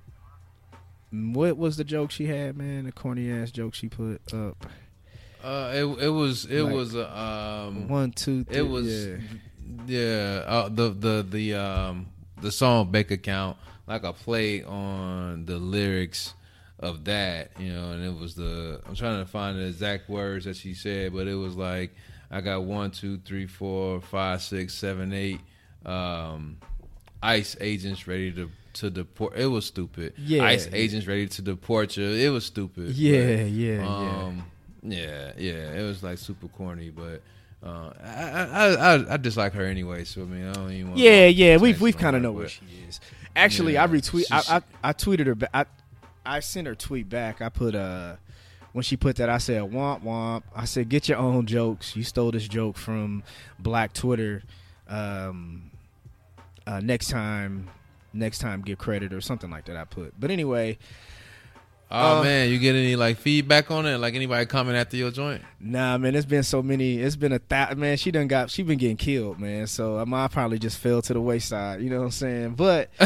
[1.12, 4.66] what was the joke she had man the corny ass joke she put up
[5.44, 9.18] uh, it it was it Like, was uh, um one two three it was yeah.
[9.88, 12.08] Yeah, uh, the the the um
[12.42, 13.58] the song bank account
[13.88, 16.34] like I played on the lyrics
[16.80, 20.46] of that you know and it was the I'm trying to find the exact words
[20.46, 21.94] that she said but it was like
[22.32, 25.42] I got one two three four five six seven eight
[25.86, 26.58] um
[27.22, 30.46] ICE agents ready to to deport it was stupid Yeah.
[30.46, 34.44] ICE agents ready to deport you it was stupid yeah but, yeah yeah um,
[34.82, 37.22] yeah, yeah, it was like super corny, but
[37.64, 40.04] uh, I, I, I, I dislike her anyway.
[40.06, 40.88] So I mean, I don't even.
[40.90, 43.00] Want yeah yeah we've we've kind of know what she is
[43.36, 45.66] actually Yeah, i retweet I, I i tweeted her back I,
[46.26, 48.16] I sent her tweet back i put uh
[48.74, 52.04] when she put that i said womp womp i said get your own jokes you
[52.04, 53.24] stole this joke from
[53.60, 54.42] black twitter
[54.88, 55.70] um
[56.70, 57.68] uh, next time,
[58.14, 59.76] next time give credit or something like that.
[59.76, 60.78] I put, but anyway,
[61.92, 63.98] Oh Uh, man, you get any like feedback on it?
[63.98, 65.42] Like anybody coming after your joint?
[65.60, 67.00] Nah, man, it's been so many.
[67.00, 67.98] It's been a thou man.
[67.98, 68.52] She done got.
[68.52, 69.66] She been getting killed, man.
[69.66, 71.82] So um, I probably just fell to the wayside.
[71.82, 72.50] You know what I'm saying?
[72.52, 72.90] But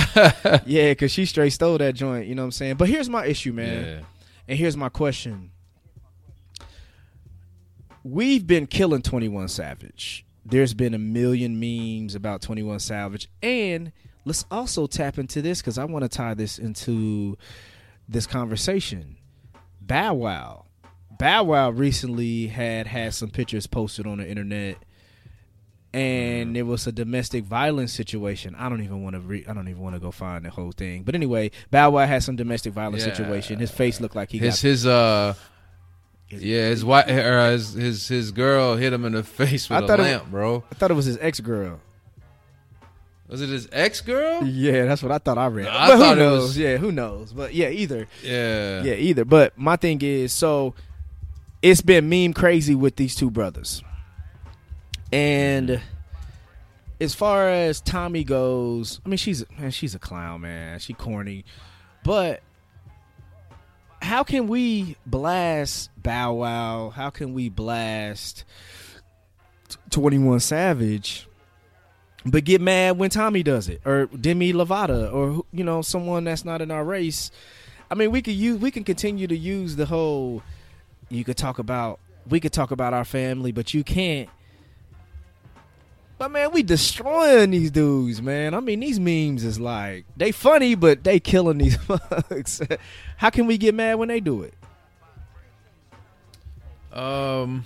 [0.66, 2.28] yeah, because she straight stole that joint.
[2.28, 2.76] You know what I'm saying?
[2.76, 3.86] But here's my issue, man.
[3.86, 4.00] Yeah.
[4.50, 5.52] And here's my question.
[8.04, 10.26] We've been killing 21 Savage.
[10.46, 13.30] There's been a million memes about 21 Savage.
[13.42, 13.94] And
[14.26, 17.38] let's also tap into this because I want to tie this into
[18.14, 19.18] this conversation.
[19.82, 20.66] Bow Wow.
[21.20, 24.78] Bow Wow recently had had some pictures posted on the internet
[25.94, 28.56] and it was a domestic violence situation.
[28.58, 30.72] I don't even want to re- I don't even want to go find the whole
[30.72, 31.04] thing.
[31.04, 33.14] But anyway, Bow Wow had some domestic violence Yeah.
[33.14, 33.60] situation.
[33.60, 35.34] His face looked like he His got his uh
[36.30, 39.94] yeah his wife or his, his his girl hit him in the face with I
[39.94, 40.64] a it- lamp, bro.
[40.72, 41.80] I thought it was his ex girl.
[43.28, 44.44] Was it his ex girl?
[44.46, 45.68] Yeah, that's what I thought I read.
[45.68, 46.42] I but who thought it knows?
[46.42, 47.34] was- Yeah, who knows?
[47.34, 48.08] But yeah, either.
[48.22, 48.84] Yeah.
[48.84, 49.26] Yeah, either.
[49.26, 50.76] But my thing is, so
[51.62, 53.82] it's been meme crazy with these two brothers.
[55.12, 55.80] And
[57.00, 60.80] as far as Tomi goes, I mean she's man, she's a clown, man.
[60.80, 61.46] She corny.
[62.04, 62.42] But
[64.02, 66.90] how can we blast Bow Wow?
[66.90, 68.44] How can we blast
[69.92, 71.28] 21 Savage?
[72.26, 76.46] But get mad when Tomi does it, or Demi Lovato, or you know someone that's
[76.46, 77.32] not in our race.
[77.92, 80.42] I mean, we could use, we can continue to use the whole.
[81.10, 84.30] You could talk about, we could talk about our family, but you can't.
[86.18, 88.54] But man, we destroying these dudes, man.
[88.54, 91.76] I mean, these memes is like they funny, but they killing these
[92.30, 92.62] folks.
[93.18, 94.54] How can we get mad when they do it?
[96.98, 97.66] Um,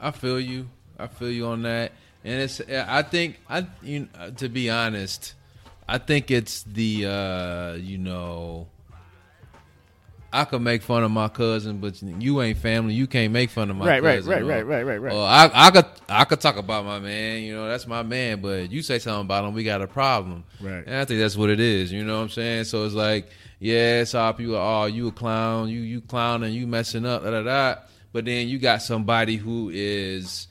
[0.00, 0.68] I feel you.
[0.98, 1.92] I feel you on that.
[2.24, 2.60] And it's.
[2.70, 3.40] I think.
[3.48, 3.66] I.
[3.82, 4.00] You.
[4.18, 5.34] know, To be honest,
[5.88, 7.06] I think it's the.
[7.06, 8.68] uh You know.
[10.32, 12.94] I could make fun of my cousin, but you ain't family.
[12.94, 13.90] You can't make fun of my cousin.
[13.90, 14.30] Right, right, cousin.
[14.32, 15.12] right, or- right, right, right, right.
[15.12, 17.42] Or I, I could, I could talk about my man.
[17.42, 18.40] You know, that's my man.
[18.40, 20.44] But you say something about him, we got a problem.
[20.60, 20.84] Right.
[20.86, 21.90] And I think that's what it is.
[21.90, 22.64] You know what I'm saying?
[22.64, 24.54] So it's like, yeah, it's all people.
[24.54, 25.68] Oh, you a clown.
[25.68, 26.54] You you clowning.
[26.54, 27.24] You messing up.
[27.24, 27.80] Da da da.
[28.12, 30.46] But then you got somebody who is,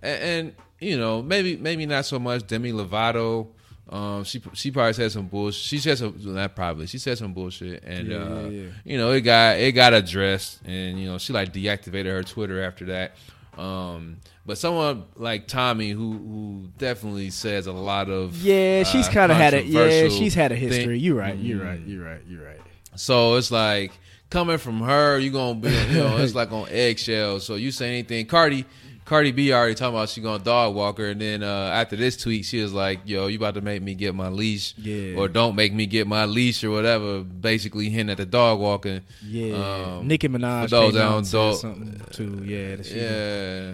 [0.00, 3.48] and, and you know, maybe maybe not so much Demi Lovato.
[3.88, 5.60] Um, she she probably said some bullshit.
[5.62, 6.86] She said some not probably.
[6.86, 8.68] She said some bullshit, and Yeah, uh, yeah, yeah.
[8.84, 12.62] you know it got it got addressed, and you know she like deactivated her Twitter
[12.62, 13.12] after that.
[13.58, 14.16] Um,
[14.46, 19.30] but someone like Tomi, who who definitely says a lot of Yeah, she's uh, kind
[19.30, 19.66] of had it.
[19.66, 20.98] Yeah, she's had a history.
[20.98, 21.36] You're right.
[21.36, 21.64] You're Mm.
[21.66, 21.80] right.
[21.86, 22.20] You're right.
[22.28, 22.60] You're right.
[22.96, 23.92] So it's like
[24.30, 27.44] coming from her, you're gonna be, you know, it's like on eggshells.
[27.44, 28.64] So you say anything, Cardi,
[29.04, 32.16] Cardi B already talking about she gonna dog walk her, and then uh, after this
[32.16, 35.16] tweet, she was like, "Yo, you about to make me get my leash, Yeah.
[35.18, 39.02] or don't make me get my leash, or whatever." Basically, hinting at the dog walking.
[39.26, 42.42] Yeah, Um, Nicki Minaj those that don't and something too.
[42.44, 43.72] Yeah, that she- Yeah,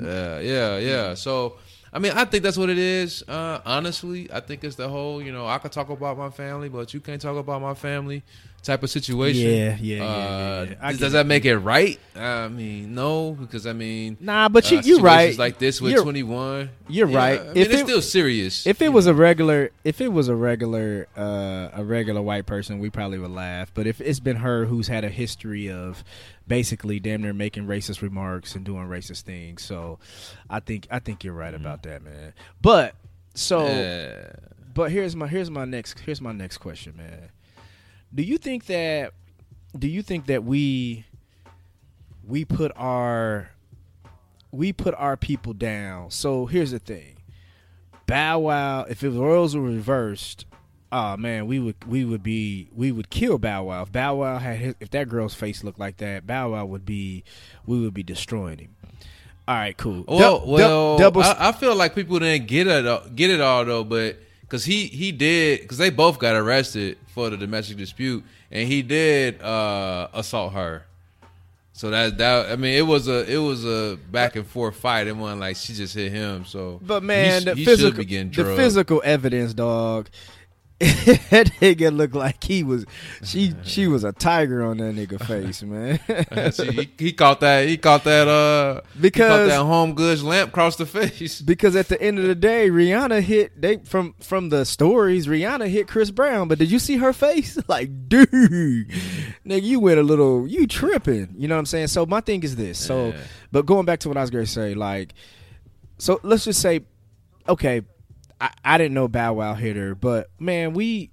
[0.00, 1.14] yeah, yeah, yeah.
[1.14, 1.56] So,
[1.92, 3.22] I mean, I think that's what it is.
[3.28, 6.68] Uh, honestly, I think it's the whole, you know, I could talk about my family,
[6.68, 8.22] but you can't talk about my family
[8.62, 9.48] type of situation.
[9.50, 10.90] Yeah, yeah, yeah, Uh, yeah, yeah.
[10.90, 11.98] Does, does that make it right?
[12.14, 15.36] I mean, no, because I mean, Nah, but you uh, you're right.
[15.38, 16.70] Like this with You're- twenty one.
[16.88, 17.40] You're right.
[17.40, 18.66] I mean, If it's it- still serious.
[18.66, 22.78] If it was a regular, if it was a regular, uh, a regular white person,
[22.78, 23.70] we probably would laugh.
[23.74, 26.02] But if it's been her who's had a history of
[26.46, 29.98] basically damn near making racist remarks and doing racist things, so
[30.50, 32.32] I think I think you're right about that, man.
[32.60, 32.94] But
[33.34, 34.32] so, Yeah.
[34.74, 37.30] but here's my here's my next here's my next question, man.
[38.14, 39.12] Do you think that
[39.78, 41.04] do you think that we
[42.26, 43.50] we put our
[44.50, 46.10] we put our people down?
[46.10, 47.16] So here's the thing.
[48.06, 50.46] Bow Wow, if the roles were reversed,
[50.90, 53.82] oh man, we would we would be we would kill Bow Wow.
[53.82, 56.86] If Bow Wow had his, if that girl's face looked like that, Bow Wow would
[56.86, 57.24] be
[57.66, 58.74] we would be destroying him.
[59.46, 60.04] All right, cool.
[60.06, 61.22] Well, Dou- well, dou- double.
[61.22, 64.18] I, I feel like people didn't get it, all- get it all though, but
[64.48, 68.80] because he he did, because they both got arrested for the domestic dispute, and he
[68.82, 70.84] did uh, assault her.
[71.74, 75.06] So that that I mean, it was a it was a back and forth fight.
[75.06, 76.44] It wasn't like she just hit him.
[76.44, 80.08] So, But man, he, the he physical, should be getting the physical evidence, dog.
[80.80, 82.86] that nigga looked like he was.
[83.24, 85.98] She she was a tiger on that nigga face, man.
[86.52, 87.66] See, he, he caught that.
[87.66, 88.28] He caught that.
[88.28, 91.40] Uh, Because- that home goods lamp across the face.
[91.48, 95.26] because at the end of the day, Rihanna hit they from from the stories.
[95.26, 97.58] Rihanna hit Chris Brown, but did you see her face?
[97.68, 100.46] Like, dude, nigga, you went a little.
[100.46, 101.34] You tripping?
[101.36, 101.88] You know what I'm saying?
[101.88, 102.78] So my thing is this.
[102.78, 103.16] So, Yeah.
[103.50, 105.12] but going back to what I was going to say, like,
[105.98, 106.82] so let's just say,
[107.48, 107.82] okay,
[108.40, 111.10] I, I didn't know Bow Wow hit her, but man, we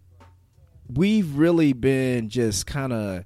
[0.93, 3.25] we've really been just kind of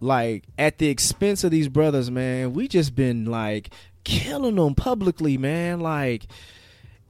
[0.00, 2.52] like at the expense of these brothers, man.
[2.52, 3.70] We just been like
[4.04, 5.80] killing them publicly, man.
[5.80, 6.26] Like,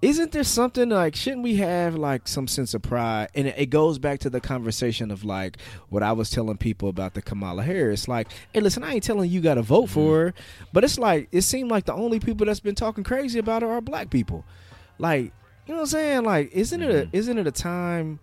[0.02, 3.28] isn't there something like shouldn't we have like some sense of pride?
[3.34, 7.14] And it, goes back to the conversation of like what I was telling people about
[7.14, 8.08] the Kamala Harris.
[8.08, 9.94] Like, hey, listen, I ain't telling you got to vote mm-hmm.
[9.94, 10.34] for her,
[10.72, 13.70] but it's like it seemed like the only people that's been talking crazy about her
[13.70, 14.44] are black people.
[14.98, 15.32] Like,
[15.70, 16.24] you know what I'm saying?
[16.24, 17.16] Like, isn't it a mm-hmm.
[17.16, 18.18] isn't it a time?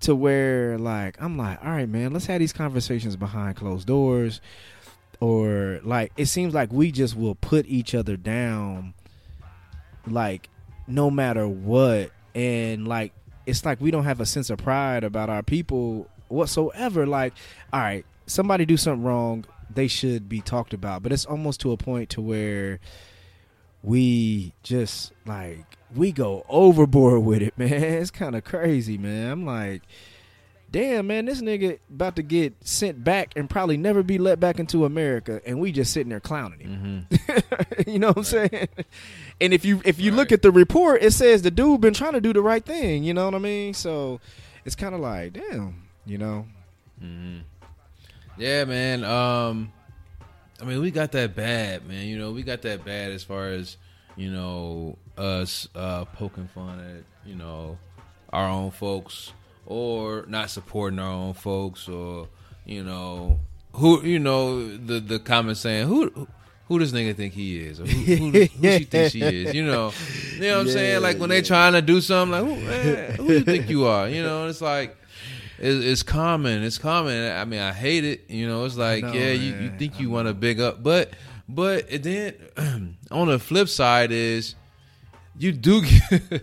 [0.00, 4.40] to where like I'm like, all right, man, let's have these conversations behind closed doors,
[5.20, 8.94] or like it seems like we just will put each other down,
[10.06, 10.48] like
[10.86, 13.12] no matter what, and like
[13.44, 17.06] it's like we don't have a sense of pride about our people whatsoever.
[17.06, 17.34] Like,
[17.70, 21.72] all right, somebody do something wrong, they should be talked about, but it's almost to
[21.72, 22.80] a point to where
[23.82, 25.64] we just like
[25.94, 27.72] we go overboard with it, man.
[27.72, 29.30] It's kind of crazy, man.
[29.30, 29.82] I'm like,
[30.70, 34.58] damn, man, this nigga about to get sent back and probably never be let back
[34.58, 37.06] into America, and we just sitting there clowning him.
[37.10, 37.82] Mm-hmm.
[37.90, 38.68] you know what I'm saying?
[39.42, 42.12] And if you if you look at the report, it says the dude been trying
[42.12, 43.04] to do the right thing.
[43.04, 43.72] You know what I mean?
[43.72, 44.20] So
[44.66, 46.44] it's kind of like, damn, you know.
[48.36, 49.02] Yeah, man.
[49.02, 49.72] Um,
[50.60, 52.06] I mean, we got that bad, man.
[52.06, 53.76] You know, we got that bad as far as
[54.16, 57.78] you know us uh, poking fun at you know
[58.32, 59.32] our own folks
[59.66, 62.28] or not supporting our own folks or
[62.66, 63.40] you know
[63.72, 66.28] who you know the the comment saying who.
[66.68, 67.80] Who does nigga think he is?
[67.80, 69.52] Or who, who, who she think she is?
[69.52, 69.92] You know,
[70.34, 71.02] you know what I'm saying?
[71.02, 74.08] Like when they trying to do something, like who, man, who you think you are?
[74.08, 74.96] You know, it's like
[75.60, 76.62] it's, it's common.
[76.62, 77.32] It's common.
[77.32, 78.30] I mean, I hate it.
[78.30, 81.10] You know, it's like, know, yeah, you, you think you want to big up, but
[81.48, 84.54] but it then on the flip side is
[85.38, 86.42] you do get,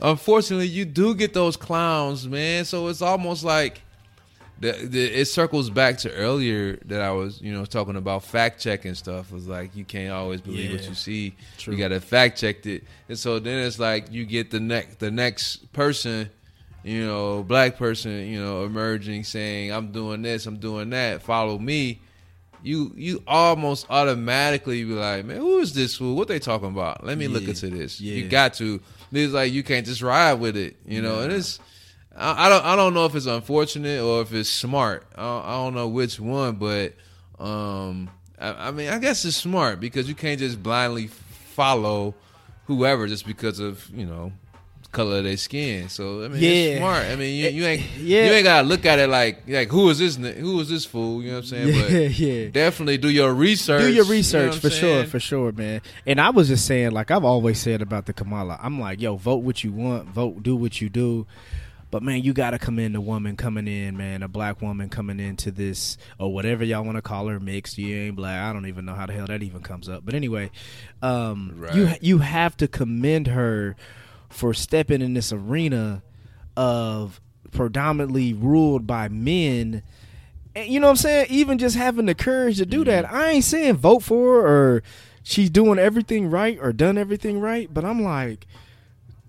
[0.00, 2.64] unfortunately you do get those clowns, man.
[2.64, 3.82] So it's almost like
[4.58, 8.60] the, the it circles back to earlier that I was you know talking about fact
[8.60, 9.32] checking stuff.
[9.32, 11.34] Was like you can't always believe what you see.
[11.58, 11.74] True.
[11.74, 14.98] You got to fact check it, and so then it's like you get the next
[14.98, 16.30] the next person
[16.82, 21.58] you know, black person, you know, emerging saying, I'm doing this, I'm doing that, follow
[21.58, 22.00] me,
[22.62, 26.16] you you almost automatically be like, Man, who is this fool?
[26.16, 27.04] What they talking about?
[27.04, 28.00] Let me look into this.
[28.00, 28.80] You got to.
[29.12, 31.58] It's like you can't just ride with it, you know, and it's
[32.14, 35.06] I, I don't I don't know if it's unfortunate or if it's smart.
[35.16, 36.94] I don't, I don't know which one, but
[37.38, 42.14] um I, I mean I guess it's smart because you can't just blindly follow
[42.66, 44.32] whoever just because of, you know,
[44.92, 45.88] color of their skin.
[45.88, 46.48] So I mean, Yeah.
[46.50, 47.04] it's smart.
[47.06, 48.26] I mean, you, you ain't Yeah.
[48.26, 51.22] you ain't gotta look at it like like who is this who is this fool?
[51.22, 51.68] You know what I'm saying?
[51.68, 52.48] Yeah, But yeah.
[52.48, 53.82] definitely do your research.
[53.82, 55.80] Do your research what I'm for sure, for sure, man.
[56.06, 59.16] And I was just saying, like I've always said about the Kamala, I'm like, yo,
[59.16, 61.26] vote what you want, vote, do what you do.
[61.92, 65.18] But man, you got to commend a woman coming in, man, a black woman coming
[65.18, 67.78] into this or whatever y'all want to call her, mixed.
[67.78, 68.40] You ain't black.
[68.40, 70.04] I don't even know how the hell that even comes up.
[70.04, 70.52] But anyway,
[71.02, 73.74] um, you you have to commend her
[74.30, 76.02] for stepping in this arena
[76.56, 77.20] of
[77.50, 79.82] predominantly ruled by men.
[80.54, 81.26] And you know what I'm saying?
[81.30, 82.90] Even just having the courage to do mm-hmm.
[82.90, 83.12] that.
[83.12, 84.82] I ain't saying vote for her or
[85.22, 88.46] she's doing everything right or done everything right, but I'm like,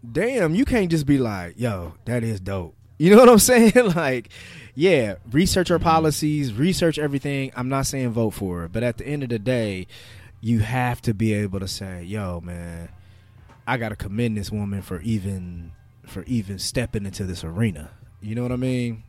[0.10, 2.76] damn, you can't just be like, yo, that is dope.
[2.98, 3.74] You know what I'm saying?
[3.96, 4.30] like,
[4.76, 5.84] yeah, research her mm-hmm.
[5.84, 7.52] policies, research everything.
[7.56, 9.88] I'm not saying vote for her, but at the end of the day,
[10.40, 12.90] you have to be able to say, yo, man,
[13.68, 15.72] I gotta commend this woman for even
[16.06, 17.92] for even stepping into this arena.
[18.22, 19.04] You know what I mean?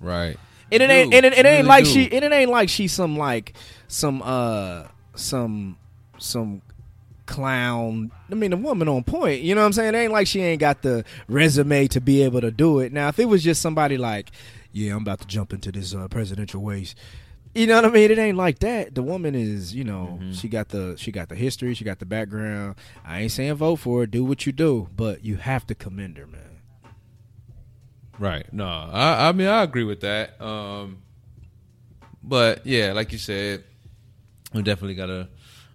[0.00, 0.36] Right.
[0.70, 1.90] And it ain't and it, it ain't really like do.
[1.90, 3.54] she and it ain't like she's some like
[3.88, 5.76] some uh some
[6.18, 6.62] some
[7.26, 8.10] clown.
[8.30, 9.42] I mean, the woman on point.
[9.42, 9.94] You know what I'm saying?
[9.94, 12.92] It ain't like she ain't got the resume to be able to do it.
[12.92, 14.30] Now, if it was just somebody like,
[14.72, 16.94] yeah, I'm about to jump into this uh, presidential race.
[17.54, 18.10] You know what I mean?
[18.10, 18.94] It ain't like that.
[18.94, 20.32] The woman is, you know, Mm-hmm.
[20.32, 22.76] she got the she got the history, she got the background.
[23.04, 26.16] I ain't saying vote for her, do what you do, but you have to commend
[26.16, 26.40] her, man.
[28.18, 28.50] Right.
[28.52, 30.40] No, I, I mean I agree with that.
[30.40, 31.02] Um,
[32.22, 33.64] but yeah, like you said,
[34.54, 35.28] we definitely gotta,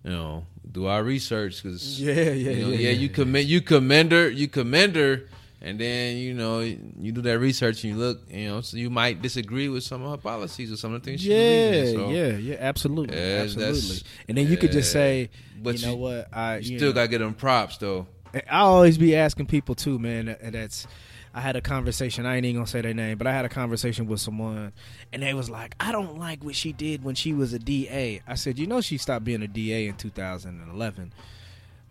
[0.04, 3.48] you know, do our research because Yeah, yeah, you know, yeah, yeah, yeah, you commend
[3.48, 5.24] you commend her, you commend her,
[5.62, 8.90] and then you know you do that research and you look, you know, so you
[8.90, 11.94] might disagree with some of her policies or some of the things she Yeah.
[11.94, 13.98] So yeah, yeah, absolutely, Yeah, absolutely.
[14.28, 15.30] And then you could just say,
[15.62, 18.08] But you know you- what, I you still know, gotta get them props though.
[18.34, 20.28] I always be asking people too, man.
[20.42, 20.86] And that's
[21.34, 22.26] I had a conversation.
[22.26, 24.74] I ain't even gonna say their name, but I had a conversation with someone,
[25.14, 28.22] and they was like, "I don't like what she did when she was a DA."
[28.28, 31.14] I said, "You know, she stopped being a DA in 2011."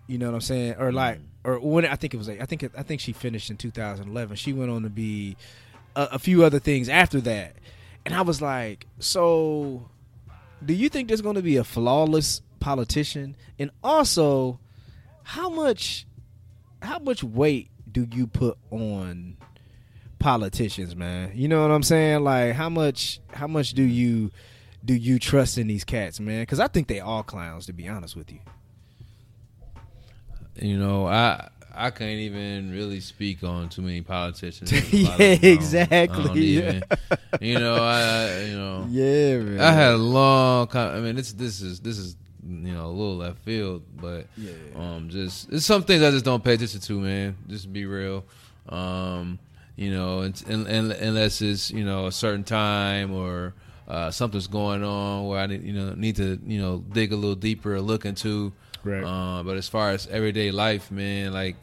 [0.07, 0.77] You know what I'm saying?
[0.79, 1.25] Or like, mm.
[1.45, 3.57] or when I think it was, like, I think it, I think she finished in
[3.57, 4.37] 2011.
[4.37, 5.37] She went on to be
[5.95, 7.57] a, a few other things after that,
[8.05, 9.89] and I was like, so
[10.65, 13.37] do you think there's going to be a flawless politician?
[13.59, 14.59] And also,
[15.23, 16.07] how much
[16.83, 19.37] how much weight do you put on
[20.19, 21.33] politicians, man?
[21.35, 22.23] You know what I'm saying?
[22.23, 24.31] Like how much how much do you
[24.85, 26.47] do you trust in these cats, man?
[26.47, 28.41] Cuz I think they all clowns to be honest with you.
[30.61, 34.73] You know, I I can't even really speak on too many politicians.
[34.93, 36.41] yeah, I don't- I don't exactly.
[36.41, 36.83] even-
[37.41, 39.61] you know, I you know, Yeah, man.
[39.61, 40.69] I had a long.
[40.75, 42.17] I mean, this this is this is
[42.49, 44.53] you know a little left field, but Yeah.
[44.77, 47.37] um, just it's some things I just don't pay attention to, man.
[47.49, 48.25] Just to be real,
[48.69, 49.39] um,
[49.77, 53.53] you know, and, and, and unless it's you know a certain time or
[53.89, 57.17] uh, something's going on where I need, you know need to you know dig a
[57.17, 58.53] little deeper or look into.
[58.87, 59.05] Right.
[59.05, 61.57] Uh, but as far as everyday life, man, like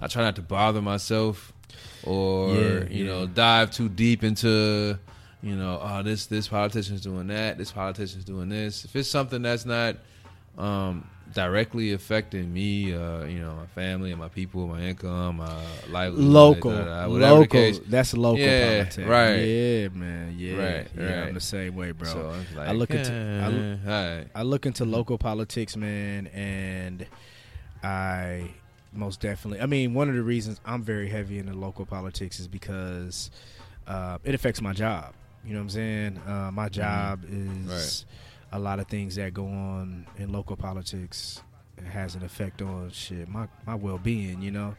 [0.00, 1.52] I try not to bother myself
[2.04, 4.98] or Yeah, you know dive too deep into
[5.42, 9.42] you know oh this this politician's doing that this politician's doing this if it's something
[9.42, 9.96] that's not
[10.56, 15.62] um directly affecting me uh you know my family and my people my income my
[15.90, 17.72] livelihood local, da, da, da, local.
[17.86, 19.08] That's local Yeah, politics.
[19.08, 19.36] right.
[19.36, 20.34] Yeah, man.
[20.38, 21.24] Yeah, Right, yeah.
[21.24, 22.08] I'm the same way, bro.
[22.08, 24.26] so like I look into- eh, I look- alright.
[24.34, 27.06] I look into local politics, man, and
[27.82, 28.50] I
[28.92, 29.60] most definitely.
[29.60, 33.30] I mean, one of the reasons I'm very heavy into local politics is because
[33.86, 35.12] uh, it affects my job.
[35.44, 36.20] You know what I'm saying?
[36.26, 38.04] Uh, my job is
[38.52, 41.42] a lot of things that go on in local politics.
[41.92, 44.42] Has an effect on shit my my well being.
[44.42, 44.74] You know.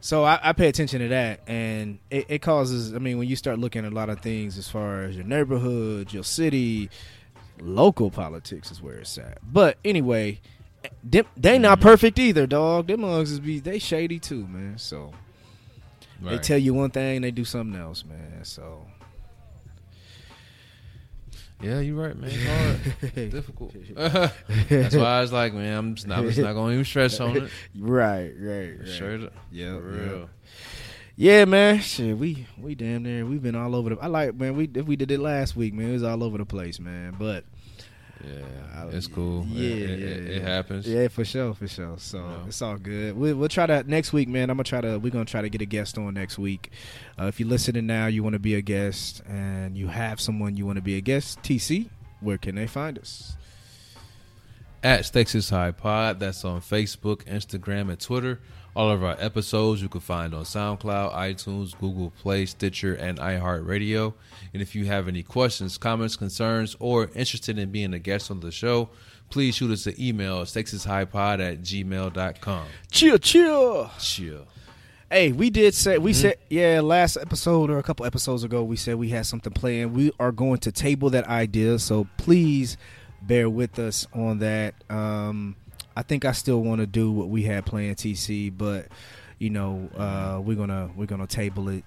[0.00, 2.92] So I, I pay attention to that, and it, it causes.
[2.92, 5.24] I mean, when you start looking at a lot of things as far as your
[5.24, 6.90] neighborhood, your city,
[7.60, 9.38] local politics is where it's at.
[9.42, 10.40] But anyway,
[11.04, 11.88] them, they not mm-hmm.
[11.88, 12.88] perfect either, dog.
[12.88, 14.76] Them mugs is be they shady too, man.
[14.76, 15.12] So
[16.20, 18.44] they tell you one thing, they do something else, man.
[18.44, 18.81] So
[21.62, 23.74] yeah you're right man it's hard difficult
[24.68, 27.20] that's why I was like man I'm just not, I'm just not gonna even stress
[27.20, 29.22] on it right, right, right.
[29.22, 29.32] Up.
[29.50, 30.30] Yeah, For real.
[31.16, 31.80] Yeah, man.
[31.80, 34.00] Shit, we we damn near we've been all over the.
[34.00, 34.56] I like man.
[34.56, 35.90] We if we did it last week, man.
[35.90, 37.14] It was all over the place, man.
[37.18, 37.44] But
[38.24, 39.44] Yeah, I- it's cool.
[39.48, 40.86] Yeah, it, it, yeah, it, it happens.
[40.86, 41.96] Yeah, for sure, for sure.
[41.98, 43.16] So it's all good.
[43.16, 44.50] We, we'll try to next week, man.
[44.50, 44.98] I'm gonna try to.
[44.98, 46.70] We're gonna try to get a guest on next week.
[47.20, 50.56] Uh, if you're listening now, you want to be a guest, and you have someone
[50.56, 51.42] you want to be a guest.
[51.42, 51.88] TC,
[52.20, 53.36] where can they find us?
[54.84, 56.18] At Stakes is High Pod.
[56.18, 58.40] That's on Facebook, Instagram, and Twitter.
[58.74, 64.14] All of our episodes you can find on SoundCloud, iTunes, Google Play, Stitcher, and iHeartRadio.
[64.54, 68.40] And if you have any questions, comments, concerns, or interested in being a guest on
[68.40, 68.88] the show,
[69.28, 72.66] please shoot us an email at stakesishighpod at gmail.com.
[72.90, 73.90] Chill, chill.
[73.98, 74.46] Chill.
[75.10, 78.76] Hey, we did say we said yeah last episode or a couple episodes ago we
[78.76, 79.94] said we had something planned.
[79.94, 82.78] We are going to table that idea, so please
[83.20, 84.74] bear with us on that.
[84.88, 85.56] Um,
[85.96, 88.86] I think I still want to do what we had planned, TC, but
[89.38, 91.84] you know uh, we're gonna we're gonna table it.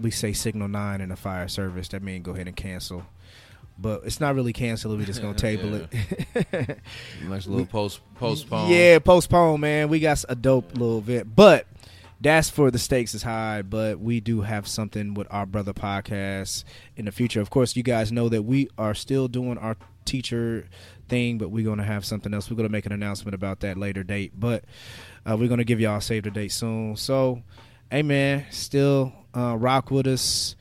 [0.00, 1.88] We say Signal Nine in the fire service.
[1.88, 3.04] That means go ahead and cancel.
[3.78, 4.96] But it's not really cancel.
[4.96, 6.78] We're just gonna table it.
[7.24, 8.70] Nice little post postpone.
[8.70, 9.88] Yeah, postpone, man.
[9.88, 11.66] We got a dope little event, but
[12.20, 13.62] that's for the stakes is high.
[13.62, 16.64] But we do have something with our brother podcast
[16.96, 17.40] in the future.
[17.40, 20.68] Of course, you guys know that we are still doing our teacher
[21.12, 22.50] thing, but we're gonna have something else.
[22.50, 24.64] We're gonna make an announcement about that later date, but
[25.26, 26.96] uh, we're gonna give y'all a save the date soon.
[26.96, 27.42] So,
[27.90, 30.56] hey man, still uh, rock with us.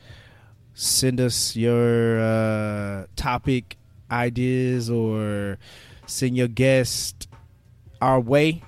[0.73, 3.78] Send us your uh, topic
[4.11, 5.57] ideas or
[6.06, 7.30] send your guest
[8.02, 8.61] our way.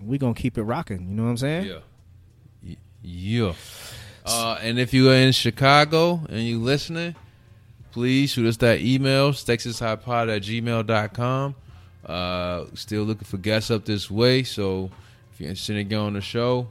[0.00, 1.10] We're gonna keep it rocking.
[1.10, 1.66] You know what I'm saying?
[1.66, 2.74] Yeah.
[3.02, 3.52] Yeah.
[4.24, 7.16] Uh, and if you are in Chicago and you listening,
[7.92, 11.54] please shoot us that email, stakesishighpod at gmail.com.
[12.04, 14.42] Uh, still looking for guests up this way.
[14.42, 14.90] So
[15.32, 16.68] if you're interested in getting on the show,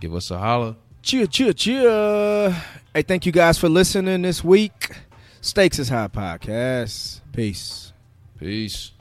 [0.00, 0.76] give us a holler.
[1.02, 2.50] Cheer, cheer, cheer.
[2.94, 4.90] Hey, thank you guys for listening this week.
[5.40, 7.20] Stakes is High Podcast.
[7.32, 7.92] Peace.
[8.38, 8.92] Peace.